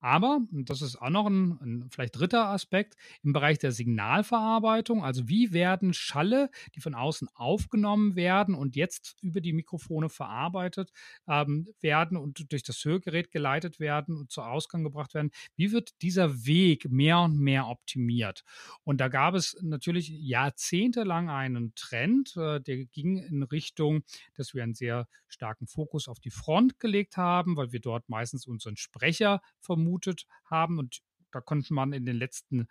Aber, 0.00 0.40
und 0.52 0.70
das 0.70 0.80
ist 0.80 0.96
auch 0.96 1.10
noch 1.10 1.26
ein, 1.26 1.58
ein, 1.60 1.88
vielleicht 1.90 2.18
dritter 2.18 2.46
Aspekt, 2.46 2.94
im 3.22 3.32
Bereich 3.32 3.58
der 3.58 3.72
Signalverarbeitung, 3.72 5.04
also 5.04 5.28
wie 5.28 5.52
werden 5.52 5.92
Schalle, 5.92 6.50
die 6.74 6.80
von 6.80 6.94
außen 6.94 7.28
aufgenommen 7.34 8.14
werden 8.14 8.54
und 8.54 8.76
jetzt 8.76 9.16
über 9.22 9.40
die 9.40 9.52
Mikrofone 9.52 10.08
verarbeitet 10.08 10.92
ähm, 11.26 11.68
werden 11.80 12.16
und 12.16 12.52
durch 12.52 12.62
das 12.62 12.84
Hörgerät 12.84 13.32
geleitet 13.32 13.80
werden 13.80 14.16
und 14.16 14.30
zu 14.30 14.42
Ausgang 14.42 14.84
gebracht 14.84 15.14
werden, 15.14 15.30
wie 15.56 15.72
wird 15.72 16.00
dieser 16.02 16.46
Weg 16.46 16.88
mehr 16.90 17.20
und 17.20 17.38
mehr 17.38 17.66
optimiert? 17.66 18.44
Und 18.84 19.00
da 19.00 19.08
gab 19.08 19.34
es 19.34 19.56
natürlich 19.62 20.08
jahrzehntelang 20.08 21.28
einen 21.28 21.74
Trend, 21.74 22.36
äh, 22.36 22.60
der 22.60 22.84
ging 22.86 23.18
in 23.18 23.42
Richtung, 23.42 24.02
dass 24.34 24.54
wir 24.54 24.62
einen 24.62 24.74
sehr 24.74 25.08
starken 25.26 25.66
Fokus 25.66 26.08
auf 26.08 26.20
die 26.20 26.30
Front 26.30 26.78
gelegt 26.78 27.16
haben, 27.16 27.56
weil 27.56 27.72
wir 27.72 27.80
dort 27.80 28.08
meistens 28.08 28.46
unseren 28.46 28.76
Sprecher 28.76 29.40
vermuten 29.60 29.87
vermutet 29.88 30.26
haben. 30.44 30.78
Und 30.78 31.00
da 31.32 31.40
konnte 31.40 31.74
man 31.74 31.92
in 31.92 32.04
den 32.04 32.16
letzten 32.16 32.66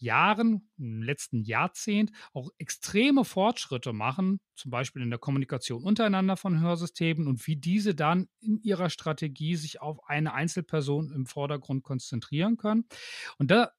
Jahren, 0.00 0.70
im 0.78 1.02
letzten 1.02 1.42
Jahrzehnt 1.42 2.12
auch 2.32 2.50
extreme 2.58 3.24
Fortschritte 3.24 3.92
machen, 3.92 4.38
zum 4.54 4.70
Beispiel 4.70 5.02
in 5.02 5.10
der 5.10 5.18
Kommunikation 5.18 5.82
untereinander 5.82 6.36
von 6.36 6.60
Hörsystemen 6.60 7.26
und 7.26 7.44
wie 7.48 7.56
diese 7.56 7.96
dann 7.96 8.28
in 8.38 8.60
ihrer 8.62 8.90
Strategie 8.90 9.56
sich 9.56 9.80
auf 9.80 9.98
eine 10.08 10.34
Einzelperson 10.34 11.10
im 11.12 11.26
Vordergrund 11.26 11.82
konzentrieren 11.82 12.56
können. 12.56 12.84
Und 13.38 13.50
da 13.50 13.72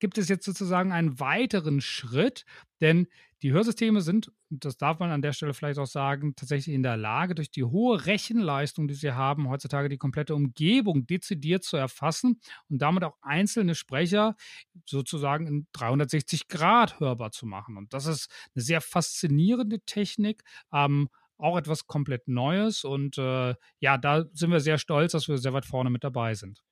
gibt 0.00 0.18
es 0.18 0.28
jetzt 0.28 0.44
sozusagen 0.44 0.92
einen 0.92 1.20
weiteren 1.20 1.80
Schritt, 1.80 2.44
denn 2.80 3.06
die 3.42 3.52
Hörsysteme 3.52 4.02
sind, 4.02 4.32
das 4.50 4.76
darf 4.76 4.98
man 4.98 5.10
an 5.10 5.22
der 5.22 5.32
Stelle 5.32 5.54
vielleicht 5.54 5.78
auch 5.78 5.86
sagen, 5.86 6.34
tatsächlich 6.36 6.74
in 6.74 6.82
der 6.82 6.96
Lage, 6.96 7.34
durch 7.34 7.50
die 7.50 7.64
hohe 7.64 8.04
Rechenleistung, 8.04 8.86
die 8.86 8.94
sie 8.94 9.12
haben, 9.12 9.48
heutzutage 9.48 9.88
die 9.88 9.96
komplette 9.96 10.34
Umgebung 10.34 11.06
dezidiert 11.06 11.64
zu 11.64 11.76
erfassen 11.78 12.40
und 12.68 12.82
damit 12.82 13.04
auch 13.04 13.16
einzelne 13.22 13.74
Sprecher 13.74 14.36
sozusagen 14.84 15.46
in 15.46 15.66
360 15.72 16.48
Grad 16.48 17.00
hörbar 17.00 17.30
zu 17.30 17.46
machen. 17.46 17.78
Und 17.78 17.94
das 17.94 18.06
ist 18.06 18.30
eine 18.54 18.62
sehr 18.62 18.80
faszinierende 18.82 19.80
Technik. 19.80 20.42
Ähm, 20.72 21.08
auch 21.38 21.56
etwas 21.56 21.86
komplett 21.86 22.28
Neues 22.28 22.84
und 22.84 23.16
äh, 23.16 23.54
ja, 23.78 23.96
da 23.96 24.26
sind 24.32 24.50
wir 24.50 24.60
sehr 24.60 24.76
stolz, 24.76 25.12
dass 25.12 25.26
wir 25.26 25.38
sehr 25.38 25.54
weit 25.54 25.64
vorne 25.64 25.88
mit 25.88 26.04
dabei 26.04 26.34
sind. 26.34 26.62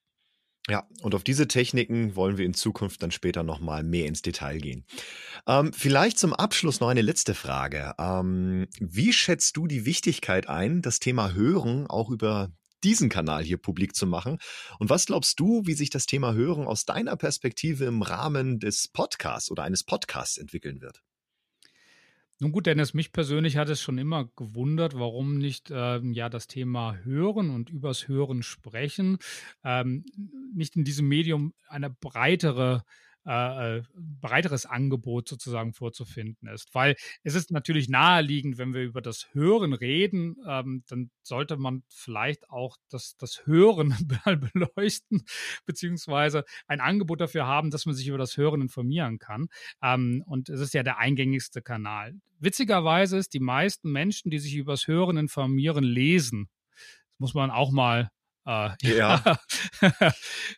Ja, 0.69 0.87
und 1.01 1.15
auf 1.15 1.23
diese 1.23 1.47
Techniken 1.47 2.15
wollen 2.15 2.37
wir 2.37 2.45
in 2.45 2.53
Zukunft 2.53 3.01
dann 3.01 3.09
später 3.11 3.41
nochmal 3.41 3.83
mehr 3.83 4.05
ins 4.05 4.21
Detail 4.21 4.59
gehen. 4.59 4.85
Ähm, 5.47 5.73
vielleicht 5.73 6.19
zum 6.19 6.33
Abschluss 6.33 6.79
noch 6.79 6.89
eine 6.89 7.01
letzte 7.01 7.33
Frage. 7.33 7.93
Ähm, 7.97 8.67
wie 8.79 9.11
schätzt 9.11 9.57
du 9.57 9.65
die 9.65 9.85
Wichtigkeit 9.85 10.47
ein, 10.47 10.83
das 10.83 10.99
Thema 10.99 11.33
Hören 11.33 11.87
auch 11.87 12.11
über 12.11 12.51
diesen 12.83 13.09
Kanal 13.09 13.43
hier 13.43 13.57
publik 13.57 13.95
zu 13.95 14.05
machen? 14.05 14.37
Und 14.77 14.89
was 14.89 15.07
glaubst 15.07 15.39
du, 15.39 15.63
wie 15.65 15.73
sich 15.73 15.89
das 15.89 16.05
Thema 16.05 16.33
Hören 16.33 16.67
aus 16.67 16.85
deiner 16.85 17.15
Perspektive 17.15 17.85
im 17.85 18.03
Rahmen 18.03 18.59
des 18.59 18.87
Podcasts 18.89 19.49
oder 19.49 19.63
eines 19.63 19.83
Podcasts 19.83 20.37
entwickeln 20.37 20.81
wird? 20.81 21.01
Nun 22.41 22.53
gut, 22.53 22.67
Dennis, 22.67 22.93
mich 22.93 23.11
persönlich 23.11 23.57
hat 23.57 23.67
es 23.67 23.81
schon 23.81 23.97
immer 23.97 24.29
gewundert, 24.37 24.97
warum 24.97 25.37
nicht 25.37 25.71
ähm, 25.73 26.13
ja 26.13 26.29
das 26.29 26.47
Thema 26.47 26.95
Hören 27.03 27.49
und 27.49 27.69
übers 27.69 28.07
Hören 28.07 28.43
sprechen 28.43 29.17
ähm, 29.65 30.05
nicht 30.53 30.77
in 30.77 30.85
diesem 30.85 31.09
Medium 31.09 31.53
eine 31.67 31.89
breitere 31.89 32.85
äh, 33.25 33.77
äh, 33.77 33.83
breiteres 33.95 34.65
Angebot 34.65 35.27
sozusagen 35.27 35.73
vorzufinden 35.73 36.47
ist. 36.47 36.73
Weil 36.73 36.95
es 37.23 37.35
ist 37.35 37.51
natürlich 37.51 37.89
naheliegend, 37.89 38.57
wenn 38.57 38.73
wir 38.73 38.81
über 38.81 39.01
das 39.01 39.27
Hören 39.33 39.73
reden, 39.73 40.37
ähm, 40.47 40.83
dann 40.87 41.11
sollte 41.21 41.57
man 41.57 41.83
vielleicht 41.89 42.49
auch 42.49 42.77
das, 42.89 43.17
das 43.17 43.45
Hören 43.45 43.93
beleuchten, 44.53 45.25
beziehungsweise 45.65 46.45
ein 46.67 46.79
Angebot 46.79 47.19
dafür 47.21 47.45
haben, 47.45 47.71
dass 47.71 47.85
man 47.85 47.93
sich 47.93 48.07
über 48.07 48.17
das 48.17 48.37
Hören 48.37 48.61
informieren 48.61 49.19
kann. 49.19 49.49
Ähm, 49.81 50.23
und 50.25 50.49
es 50.49 50.61
ist 50.61 50.73
ja 50.73 50.83
der 50.83 50.97
eingängigste 50.97 51.61
Kanal. 51.61 52.15
Witzigerweise 52.39 53.17
ist, 53.17 53.33
die 53.33 53.41
meisten 53.41 53.91
Menschen, 53.91 54.31
die 54.31 54.39
sich 54.39 54.55
über 54.55 54.73
das 54.73 54.87
Hören 54.87 55.17
informieren, 55.17 55.83
lesen. 55.83 56.49
Das 57.09 57.19
muss 57.19 57.33
man 57.33 57.51
auch 57.51 57.71
mal 57.71 58.09
Äh, 58.49 58.71
ja. 58.81 59.21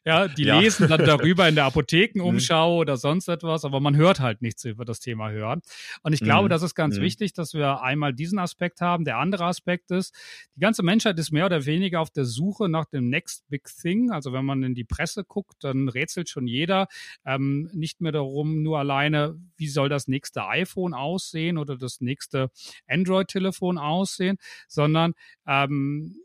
ja, 0.05 0.27
die 0.29 0.45
ja. 0.45 0.59
lesen 0.59 0.87
dann 0.87 1.03
darüber 1.03 1.49
in 1.49 1.55
der 1.55 1.65
Apothekenumschau 1.65 2.71
mhm. 2.71 2.79
oder 2.79 2.95
sonst 2.95 3.27
etwas, 3.27 3.65
aber 3.65 3.81
man 3.81 3.97
hört 3.97 4.21
halt 4.21 4.41
nichts 4.41 4.63
über 4.63 4.85
das 4.85 5.01
Thema 5.01 5.29
Hören. 5.29 5.61
Und 6.01 6.13
ich 6.13 6.21
glaube, 6.21 6.45
mhm. 6.45 6.51
das 6.51 6.63
ist 6.63 6.73
ganz 6.73 6.97
mhm. 6.97 7.01
wichtig, 7.01 7.33
dass 7.33 7.53
wir 7.53 7.81
einmal 7.81 8.13
diesen 8.13 8.39
Aspekt 8.39 8.79
haben. 8.79 9.03
Der 9.03 9.17
andere 9.17 9.43
Aspekt 9.43 9.91
ist, 9.91 10.15
die 10.55 10.61
ganze 10.61 10.83
Menschheit 10.83 11.19
ist 11.19 11.31
mehr 11.31 11.45
oder 11.47 11.65
weniger 11.65 11.99
auf 11.99 12.09
der 12.09 12.23
Suche 12.23 12.69
nach 12.69 12.85
dem 12.85 13.09
Next 13.09 13.43
Big 13.49 13.67
Thing. 13.81 14.09
Also 14.09 14.31
wenn 14.31 14.45
man 14.45 14.63
in 14.63 14.73
die 14.73 14.85
Presse 14.85 15.25
guckt, 15.25 15.61
dann 15.61 15.89
rätselt 15.89 16.29
schon 16.29 16.47
jeder 16.47 16.87
ähm, 17.25 17.69
nicht 17.73 17.99
mehr 17.99 18.13
darum, 18.13 18.63
nur 18.63 18.79
alleine, 18.79 19.37
wie 19.57 19.67
soll 19.67 19.89
das 19.89 20.07
nächste 20.07 20.47
iPhone 20.47 20.93
aussehen 20.93 21.57
oder 21.57 21.75
das 21.77 21.99
nächste 21.99 22.51
Android-Telefon 22.87 23.77
aussehen, 23.77 24.37
sondern 24.69 25.13
ähm, 25.45 26.15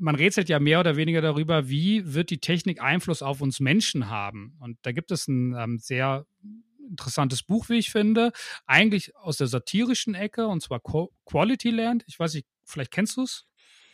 man 0.00 0.14
rätselt 0.14 0.48
ja 0.48 0.58
mehr 0.58 0.80
oder 0.80 0.96
weniger 0.96 1.20
darüber, 1.20 1.68
wie 1.68 2.14
wird 2.14 2.30
die 2.30 2.40
Technik 2.40 2.82
Einfluss 2.82 3.22
auf 3.22 3.40
uns 3.40 3.60
Menschen 3.60 4.08
haben. 4.08 4.56
Und 4.58 4.78
da 4.82 4.92
gibt 4.92 5.10
es 5.10 5.28
ein 5.28 5.54
ähm, 5.54 5.78
sehr 5.78 6.26
interessantes 6.88 7.42
Buch, 7.42 7.68
wie 7.68 7.78
ich 7.78 7.90
finde, 7.90 8.32
eigentlich 8.66 9.14
aus 9.16 9.36
der 9.36 9.46
satirischen 9.46 10.14
Ecke, 10.14 10.46
und 10.46 10.62
zwar 10.62 10.80
Quality 10.80 11.70
Land. 11.70 12.04
Ich 12.08 12.18
weiß 12.18 12.34
nicht, 12.34 12.46
vielleicht 12.64 12.90
kennst 12.90 13.16
du 13.16 13.22
es? 13.22 13.46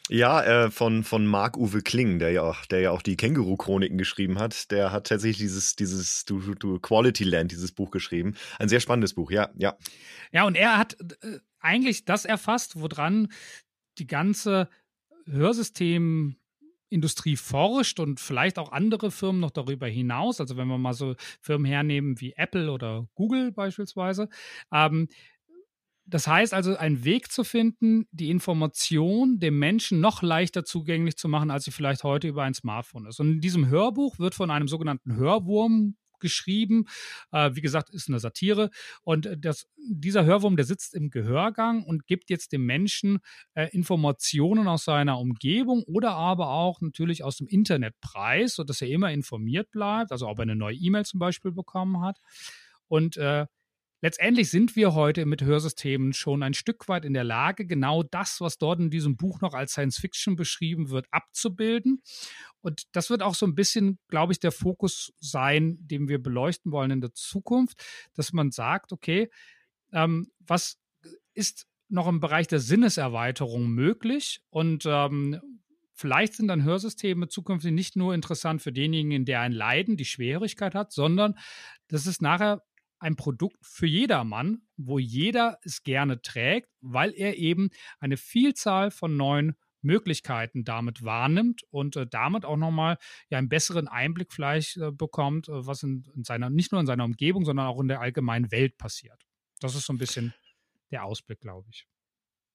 Ja, 0.08 0.42
äh, 0.42 0.70
von, 0.70 1.02
von 1.02 1.26
Marc-Uwe 1.26 1.82
Kling, 1.82 2.20
der 2.20 2.30
ja, 2.30 2.42
auch, 2.42 2.64
der 2.66 2.80
ja 2.80 2.90
auch 2.92 3.02
die 3.02 3.16
Känguru-Chroniken 3.16 3.98
geschrieben 3.98 4.38
hat. 4.38 4.70
Der 4.70 4.92
hat 4.92 5.08
tatsächlich 5.08 5.38
dieses, 5.38 5.74
dieses 5.74 6.24
du, 6.24 6.54
du 6.54 6.78
Quality 6.78 7.24
Land, 7.24 7.50
dieses 7.50 7.72
Buch 7.72 7.90
geschrieben. 7.90 8.34
Ein 8.60 8.68
sehr 8.68 8.78
spannendes 8.78 9.14
Buch, 9.14 9.32
ja, 9.32 9.50
ja. 9.56 9.76
Ja, 10.30 10.44
und 10.44 10.54
er 10.54 10.78
hat 10.78 10.96
äh, 11.22 11.40
eigentlich 11.58 12.04
das 12.04 12.24
erfasst, 12.24 12.80
woran 12.80 13.32
die 13.98 14.06
ganze 14.06 14.68
Hörsystemindustrie 15.26 17.36
forscht 17.36 18.00
und 18.00 18.20
vielleicht 18.20 18.58
auch 18.58 18.72
andere 18.72 19.10
Firmen 19.10 19.40
noch 19.40 19.50
darüber 19.50 19.86
hinaus. 19.86 20.40
Also 20.40 20.56
wenn 20.56 20.68
wir 20.68 20.78
mal 20.78 20.94
so 20.94 21.14
Firmen 21.40 21.66
hernehmen 21.66 22.20
wie 22.20 22.34
Apple 22.36 22.70
oder 22.70 23.08
Google 23.14 23.52
beispielsweise. 23.52 24.28
Ähm, 24.72 25.08
das 26.08 26.28
heißt 26.28 26.54
also, 26.54 26.76
einen 26.76 27.04
Weg 27.04 27.32
zu 27.32 27.42
finden, 27.42 28.06
die 28.12 28.30
Information 28.30 29.40
dem 29.40 29.58
Menschen 29.58 30.00
noch 30.00 30.22
leichter 30.22 30.64
zugänglich 30.64 31.16
zu 31.16 31.28
machen, 31.28 31.50
als 31.50 31.64
sie 31.64 31.72
vielleicht 31.72 32.04
heute 32.04 32.28
über 32.28 32.44
ein 32.44 32.54
Smartphone 32.54 33.06
ist. 33.06 33.18
Und 33.18 33.32
in 33.32 33.40
diesem 33.40 33.66
Hörbuch 33.66 34.20
wird 34.20 34.36
von 34.36 34.52
einem 34.52 34.68
sogenannten 34.68 35.16
Hörwurm 35.16 35.96
geschrieben. 36.18 36.86
Äh, 37.32 37.50
wie 37.54 37.60
gesagt, 37.60 37.90
ist 37.90 38.08
eine 38.08 38.18
Satire. 38.18 38.70
Und 39.02 39.28
das, 39.38 39.68
dieser 39.76 40.24
Hörwurm, 40.24 40.56
der 40.56 40.64
sitzt 40.64 40.94
im 40.94 41.10
Gehörgang 41.10 41.84
und 41.84 42.06
gibt 42.06 42.30
jetzt 42.30 42.52
dem 42.52 42.64
Menschen 42.64 43.18
äh, 43.54 43.68
Informationen 43.70 44.68
aus 44.68 44.84
seiner 44.84 45.18
Umgebung 45.18 45.82
oder 45.84 46.12
aber 46.12 46.50
auch 46.50 46.80
natürlich 46.80 47.24
aus 47.24 47.36
dem 47.36 47.46
Internet 47.46 47.94
preis, 48.00 48.54
sodass 48.54 48.82
er 48.82 48.88
immer 48.88 49.12
informiert 49.12 49.70
bleibt, 49.70 50.12
also 50.12 50.28
ob 50.28 50.38
er 50.38 50.42
eine 50.42 50.56
neue 50.56 50.76
E-Mail 50.76 51.04
zum 51.04 51.20
Beispiel 51.20 51.52
bekommen 51.52 52.00
hat. 52.00 52.18
Und 52.88 53.16
äh, 53.16 53.46
Letztendlich 54.06 54.50
sind 54.50 54.76
wir 54.76 54.94
heute 54.94 55.26
mit 55.26 55.42
Hörsystemen 55.42 56.12
schon 56.12 56.44
ein 56.44 56.54
Stück 56.54 56.86
weit 56.86 57.04
in 57.04 57.12
der 57.12 57.24
Lage, 57.24 57.66
genau 57.66 58.04
das, 58.04 58.40
was 58.40 58.56
dort 58.56 58.78
in 58.78 58.88
diesem 58.88 59.16
Buch 59.16 59.40
noch 59.40 59.52
als 59.52 59.72
Science 59.72 59.98
Fiction 59.98 60.36
beschrieben 60.36 60.90
wird, 60.90 61.08
abzubilden. 61.10 62.04
Und 62.60 62.84
das 62.92 63.10
wird 63.10 63.20
auch 63.20 63.34
so 63.34 63.46
ein 63.46 63.56
bisschen, 63.56 63.98
glaube 64.06 64.32
ich, 64.32 64.38
der 64.38 64.52
Fokus 64.52 65.12
sein, 65.18 65.78
den 65.80 66.06
wir 66.06 66.22
beleuchten 66.22 66.70
wollen 66.70 66.92
in 66.92 67.00
der 67.00 67.14
Zukunft, 67.14 67.84
dass 68.14 68.32
man 68.32 68.52
sagt, 68.52 68.92
okay, 68.92 69.28
ähm, 69.92 70.30
was 70.38 70.78
ist 71.34 71.66
noch 71.88 72.06
im 72.06 72.20
Bereich 72.20 72.46
der 72.46 72.60
Sinneserweiterung 72.60 73.66
möglich 73.66 74.40
und 74.50 74.84
ähm, 74.86 75.40
Vielleicht 75.98 76.34
sind 76.34 76.48
dann 76.48 76.62
Hörsysteme 76.62 77.26
zukünftig 77.28 77.72
nicht 77.72 77.96
nur 77.96 78.12
interessant 78.12 78.60
für 78.60 78.70
denjenigen, 78.70 79.24
der 79.24 79.40
ein 79.40 79.52
Leiden, 79.52 79.96
die 79.96 80.04
Schwierigkeit 80.04 80.74
hat, 80.74 80.92
sondern 80.92 81.38
das 81.88 82.06
ist 82.06 82.20
nachher 82.20 82.62
ein 82.98 83.16
Produkt 83.16 83.58
für 83.62 83.86
jedermann, 83.86 84.62
wo 84.76 84.98
jeder 84.98 85.58
es 85.62 85.82
gerne 85.82 86.22
trägt, 86.22 86.70
weil 86.80 87.12
er 87.12 87.36
eben 87.36 87.70
eine 88.00 88.16
Vielzahl 88.16 88.90
von 88.90 89.16
neuen 89.16 89.56
Möglichkeiten 89.82 90.64
damit 90.64 91.04
wahrnimmt 91.04 91.62
und 91.70 91.96
äh, 91.96 92.06
damit 92.06 92.44
auch 92.44 92.56
nochmal 92.56 92.98
ja, 93.30 93.38
einen 93.38 93.48
besseren 93.48 93.88
Einblick 93.88 94.32
vielleicht 94.32 94.76
äh, 94.76 94.90
bekommt, 94.90 95.48
äh, 95.48 95.66
was 95.66 95.82
in, 95.82 96.04
in, 96.14 96.24
seiner, 96.24 96.50
nicht 96.50 96.72
nur 96.72 96.80
in 96.80 96.86
seiner 96.86 97.04
Umgebung, 97.04 97.44
sondern 97.44 97.66
auch 97.66 97.80
in 97.80 97.88
der 97.88 98.00
allgemeinen 98.00 98.50
Welt 98.50 98.76
passiert. 98.76 99.26
Das 99.60 99.74
ist 99.74 99.86
so 99.86 99.92
ein 99.92 99.98
bisschen 99.98 100.34
der 100.90 101.04
Ausblick, 101.04 101.40
glaube 101.40 101.68
ich. 101.70 101.86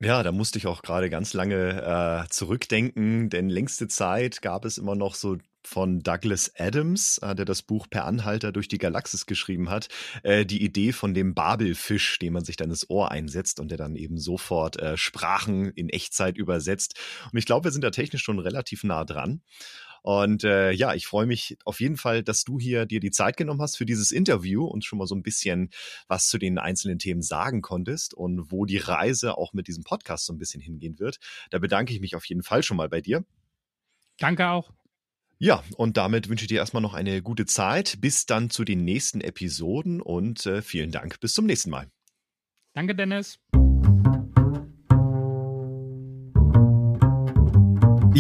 Ja, 0.04 0.24
da 0.24 0.32
musste 0.32 0.58
ich 0.58 0.66
auch 0.66 0.82
gerade 0.82 1.10
ganz 1.10 1.34
lange 1.34 2.24
äh, 2.26 2.30
zurückdenken, 2.30 3.30
denn 3.30 3.50
längste 3.50 3.88
Zeit 3.88 4.42
gab 4.42 4.66
es 4.66 4.80
immer 4.80 4.96
noch 4.96 5.14
so 5.14 5.38
von 5.64 6.00
Douglas 6.02 6.52
Adams, 6.58 7.18
äh, 7.20 7.36
der 7.36 7.46
das 7.46 7.62
Buch 7.62 7.88
Per 7.90 8.06
Anhalter 8.06 8.52
durch 8.52 8.68
die 8.68 8.78
Galaxis 8.78 9.26
geschrieben 9.26 9.70
hat, 9.70 9.88
äh, 10.24 10.46
die 10.46 10.64
Idee 10.64 10.92
von 10.92 11.14
dem 11.14 11.34
Babelfisch, 11.34 12.20
den 12.20 12.34
man 12.34 12.44
sich 12.44 12.56
dann 12.56 12.70
ins 12.70 12.90
Ohr 12.90 13.12
einsetzt 13.12 13.60
und 13.60 13.70
der 13.70 13.78
dann 13.78 13.96
eben 13.96 14.18
sofort 14.18 14.80
äh, 14.80 14.98
Sprachen 14.98 15.72
in 15.72 15.90
Echtzeit 15.90 16.38
übersetzt. 16.38 17.00
Und 17.32 17.38
ich 17.38 17.46
glaube, 17.46 17.66
wir 17.66 17.72
sind 17.72 17.84
da 17.84 17.92
technisch 17.92 18.24
schon 18.24 18.40
relativ 18.40 18.84
nah 18.84 19.06
dran. 19.06 19.42
Und 20.04 20.44
äh, 20.44 20.72
ja, 20.72 20.96
ich 20.96 21.06
freue 21.06 21.28
mich 21.28 21.58
auf 21.64 21.80
jeden 21.80 21.98
Fall, 21.98 22.24
dass 22.24 22.44
du 22.44 22.60
hier 22.60 22.86
dir 22.86 23.00
die 23.00 23.12
Zeit 23.12 23.38
genommen 23.38 23.62
hast 23.62 23.78
für 23.78 23.86
dieses 23.86 24.12
Interview 24.12 24.66
und 24.66 24.84
schon 24.84 24.98
mal 24.98 25.06
so 25.06 25.16
ein 25.16 25.22
bisschen 25.22 25.70
was 26.08 26.28
zu 26.28 26.40
den 26.40 26.58
einzelnen 26.58 26.98
Themen 26.98 27.22
sagen 27.22 27.62
konntest 27.62 28.14
und 28.16 28.52
wo 28.52 28.66
die 28.66 28.78
Reise 28.78 29.38
auch 29.38 29.54
mit 29.54 29.68
diesem 29.68 29.84
Podcast 29.84 30.26
so 30.26 30.34
ein 30.34 30.40
bisschen 30.40 30.62
hingehen 30.62 30.98
wird. 30.98 31.20
Da 31.52 31.60
bedanke 31.60 31.94
ich 31.94 32.02
mich 32.02 32.16
auf 32.16 32.26
jeden 32.26 32.44
Fall 32.44 32.64
schon 32.64 32.78
mal 32.78 32.90
bei 32.90 33.02
dir. 33.02 33.24
Danke 34.18 34.50
auch. 34.50 34.72
Ja, 35.44 35.64
und 35.76 35.98
damit 35.98 36.30
wünsche 36.30 36.44
ich 36.44 36.50
dir 36.50 36.60
erstmal 36.60 36.84
noch 36.84 36.94
eine 36.94 37.24
gute 37.24 37.48
Zeit. 37.48 38.00
Bis 38.00 38.28
dann 38.28 38.52
zu 38.52 38.64
den 38.64 38.86
nächsten 38.86 39.22
Episoden 39.22 40.00
und 40.00 40.46
äh, 40.46 40.62
vielen 40.62 40.92
Dank. 40.92 41.20
Bis 41.20 41.34
zum 41.34 41.48
nächsten 41.48 41.72
Mal. 41.72 41.88
Danke, 42.76 42.94
Dennis. 42.94 43.40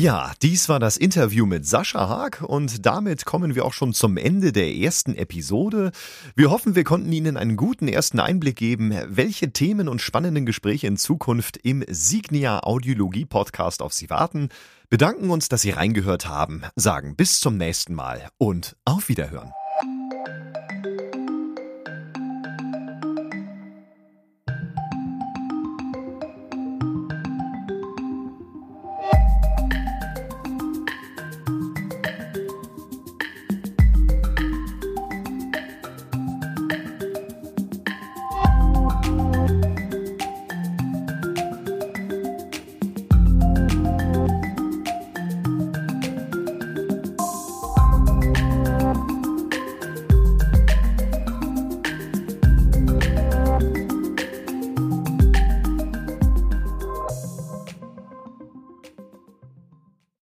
Ja, 0.02 0.34
dies 0.42 0.68
war 0.68 0.80
das 0.80 0.98
Interview 0.98 1.46
mit 1.46 1.68
Sascha 1.68 2.10
Haag 2.10 2.42
und 2.42 2.88
damit 2.88 3.26
kommen 3.26 3.54
wir 3.54 3.66
auch 3.66 3.74
schon 3.74 3.94
zum 3.94 4.18
Ende 4.18 4.52
der 4.52 4.76
ersten 4.76 5.14
Episode. 5.14 5.92
Wir 6.36 6.50
hoffen, 6.50 6.74
wir 6.74 6.84
konnten 6.84 7.12
Ihnen 7.12 7.38
einen 7.38 7.56
guten 7.56 7.88
ersten 7.88 8.20
Einblick 8.20 8.56
geben, 8.56 8.96
welche 9.06 9.54
Themen 9.54 9.88
und 9.88 10.02
spannenden 10.02 10.48
Gespräche 10.48 10.88
in 10.88 10.98
Zukunft 10.98 11.58
im 11.58 11.86
Signia 11.88 12.64
Audiologie 12.64 13.26
Podcast 13.26 13.84
auf 13.84 13.94
Sie 13.94 14.10
warten. 14.10 14.50
Bedanken 14.90 15.30
uns, 15.30 15.50
dass 15.50 15.62
Sie 15.62 15.70
reingehört 15.70 16.28
haben, 16.28 16.64
sagen 16.76 17.16
bis 17.16 17.40
zum 17.40 17.58
nächsten 17.58 17.94
Mal 17.94 18.30
und 18.40 18.76
auf 18.86 19.08
Wiederhören. 19.08 19.54